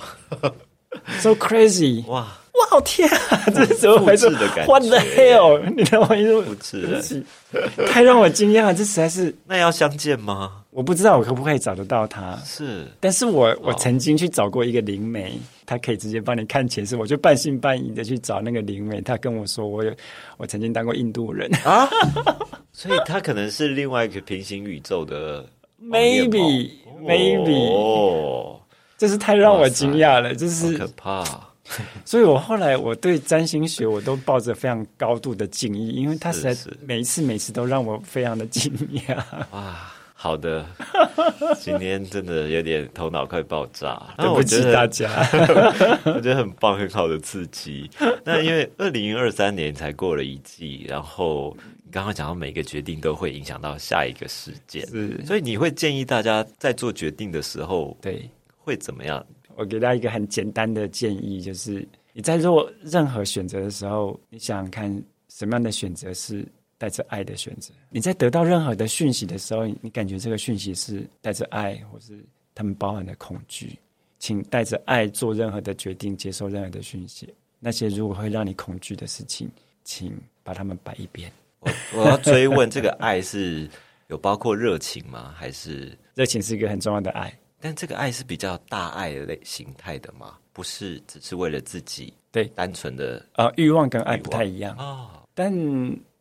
[1.08, 2.28] ，s o crazy，哇，
[2.72, 4.30] 哇天啊，这是怎么回事
[4.68, 5.64] ？What the hell？
[5.76, 6.08] 你知道吗？
[6.46, 7.24] 复制
[7.88, 10.61] 太让我惊讶了，这实在是那要相见吗？
[10.72, 12.36] 我不知道我可不可以找得到他。
[12.44, 12.88] 是。
[13.00, 19.94] 但是我我曾经去找过一个灵媒，他可以直接帮你看前世，我就半信半疑的去找那个灵媒，他跟我说我有
[20.38, 21.50] 我曾经当过印度人。
[21.64, 21.88] 啊，
[22.74, 25.46] 所以他可能是另外一个平行宇宙的
[25.84, 28.60] ，maybe maybe，、哦，
[28.98, 31.24] 这是太让我惊讶了，就是可怕。
[32.04, 36.56] 所以我后来我对占星学我都抱着非常高度的敬意，因为他实在
[36.86, 38.72] 每一次每次都让我非常的惊
[39.08, 39.16] 讶。
[39.52, 39.92] 哇，
[40.22, 40.64] 好的，
[41.60, 44.00] 今天真的有点头脑快爆炸。
[44.20, 45.10] 对不起大家，
[46.06, 47.90] 我觉得很棒，很好的刺激。
[48.24, 59.26] 那因为二零二三年才过了一季，然后你刚刚讲到每个决定都会影响到下一个事件，是所以你会建议大家在做决定的时候对会怎么样？
[59.56, 66.48] 我给大家一个很简单的建议，就是你在做任何选择的时候，你想想看什么样的选择是
[66.82, 67.72] 带着爱的选择。
[67.92, 72.26] 你在得到任何的讯息的时候，你感觉这个讯息是带着爱，或是
[72.56, 73.78] 他们包含的恐惧，
[74.18, 77.32] 请带着爱做任何的决定，接受任何的讯息。
[77.60, 79.48] 那些如果会让你恐惧的事情，
[79.84, 80.12] 请
[80.42, 81.32] 把它们摆一边。
[81.62, 83.70] 我我要追问，这个爱是
[84.08, 85.36] 有包括热情吗？
[85.38, 85.96] 还是？
[86.16, 90.40] 热情是一个很重要的爱，但这个爱是比较大爱的类形态的吗？
[90.52, 94.76] 不是只是为了自己，对单纯的呃，欲望跟爱不太一样。
[94.80, 95.54] 哦，但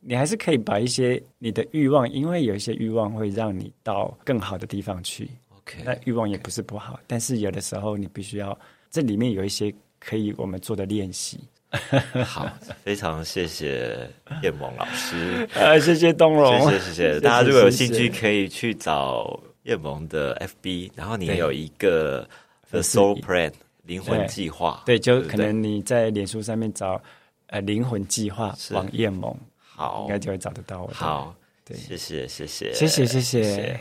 [0.01, 5.29] 你还是可以把一些你的欲望，因为有一些欲望会让你到更好的地方去。
[5.59, 8.59] OK，那欲望也不是不好，但是有的时候你必须要，
[8.91, 11.39] 这里面有一些可以我们做的练习。
[12.25, 12.51] 好，
[12.83, 14.11] 非常谢谢
[14.43, 17.21] 叶萌老师， 呃，谢谢东荣，谢谢谢谢。
[17.21, 22.29] 大家如果有兴趣，可以去找叶萌的 FB，然后你有一个
[22.71, 23.53] The Soul Plan
[23.85, 27.01] 灵魂计划，对，就可能你在脸书上面找
[27.47, 29.37] 呃灵魂计划王彦萌，
[29.81, 30.89] 好，应该就会找得到我。
[30.93, 33.81] 好，对，谢谢，谢谢，谢谢，谢谢。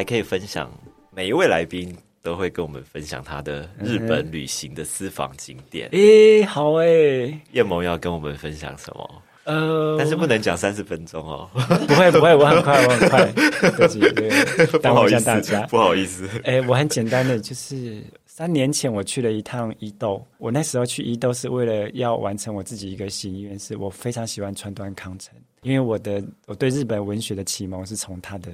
[0.00, 0.72] 还可以分享，
[1.14, 5.90] 每一位来宾都会跟我们分享他的日本旅行的私房景点。
[5.92, 9.22] 诶，好诶，叶萌要跟我们分享什么？
[9.44, 11.50] 呃，但是不能讲三十分钟哦，
[11.86, 14.30] 不会不会，我很快我很快，对不起，对
[14.80, 15.66] 耽误一下大家，。
[15.66, 16.26] 不好意思。
[16.44, 20.26] 哎、我很简单的，就是三年前我去了一趟伊豆。
[20.38, 28.50] 我那时候去伊豆是为了要完成我自己一个心愿，是我非常喜欢川端康成，因为我的我对日本文学的启蒙是从他的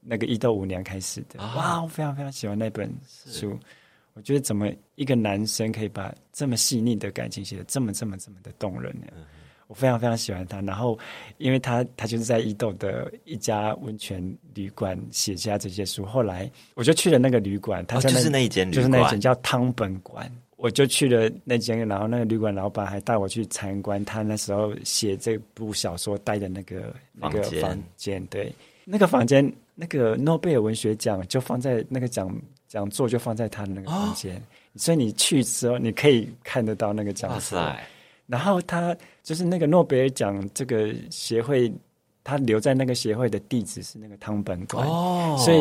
[0.00, 1.40] 那个伊豆五年开始的。
[1.40, 1.54] 啊。
[1.56, 3.58] 哇，我非常非常喜欢那本书。
[4.14, 9.06] 我觉得怎么一个男生可以把这么细腻的感情写的这么这么这么的动人呢？
[9.68, 10.98] 我非常非常喜欢他，然后
[11.38, 14.20] 因为他他就是在伊豆的一家温泉
[14.52, 28.52] 旅馆写下这些书，后来我就去了那个旅馆，他就是那一间旅馆就是那一间叫汤本馆，我就去了那间，然后那个旅馆老板还带我去参观他那时候写这部小说待的那个那个房间，对，
[28.84, 32.30] 那个房间那个诺贝尔文学奖就放在那个讲
[32.68, 34.42] 讲座就放在他的那个房间，
[34.76, 37.40] 所以你去之后你可以看得到那个讲哇。
[37.40, 37.80] 塞，
[38.26, 41.72] 然后他就是那个诺贝尔奖这个协会，
[42.22, 45.60] 他留在那个协会的地址是那个汤本馆，哦，所以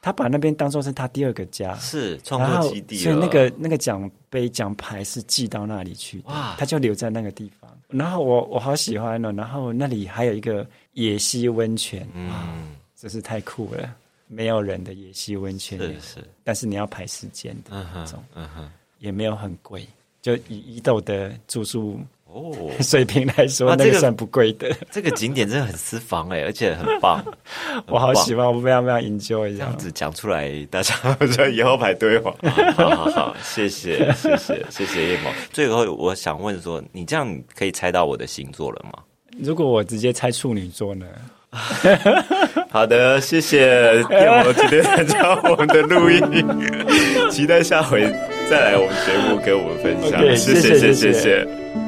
[0.00, 6.56] 他把那边当做是他第二个家，是创作基地，所以那个那个奖杯奖牌是寄到那里去的，哇。
[6.58, 7.70] 他就留在那个地方。
[7.86, 13.92] 然后我我好喜欢哦，然后那里还有一个野溪温泉，嗯，真是太酷了，
[14.28, 19.84] 没有人的野溪温泉，是是，但是你要排时间的嗯那种哼，，嗯哼，也没有很贵，
[20.20, 24.72] 就以伊豆的住宿哦， 水平来说，那个算不贵的。
[24.92, 27.20] 这个景点真的很私房哎，而且很棒，
[27.88, 28.46] 我好喜欢。
[28.46, 29.58] 我非常非常 enjoy 这样。
[29.58, 30.94] 这样子讲出来，大家
[31.26, 32.32] 就以后排队哦。
[32.76, 35.30] 好好好，谢谢谢谢谢谢叶某。
[35.52, 39.02] 最后，我想问说，你这样可以猜到我的星座了吗？
[39.40, 41.04] 如果我直接猜处女座呢？
[42.70, 46.20] 好的谢谢电我今天参加我们的录音
[47.30, 48.10] 期待下回
[48.48, 50.20] 再来我们节目跟我们分享。
[50.36, 50.94] 谢谢谢谢。
[50.94, 51.81] 谢谢。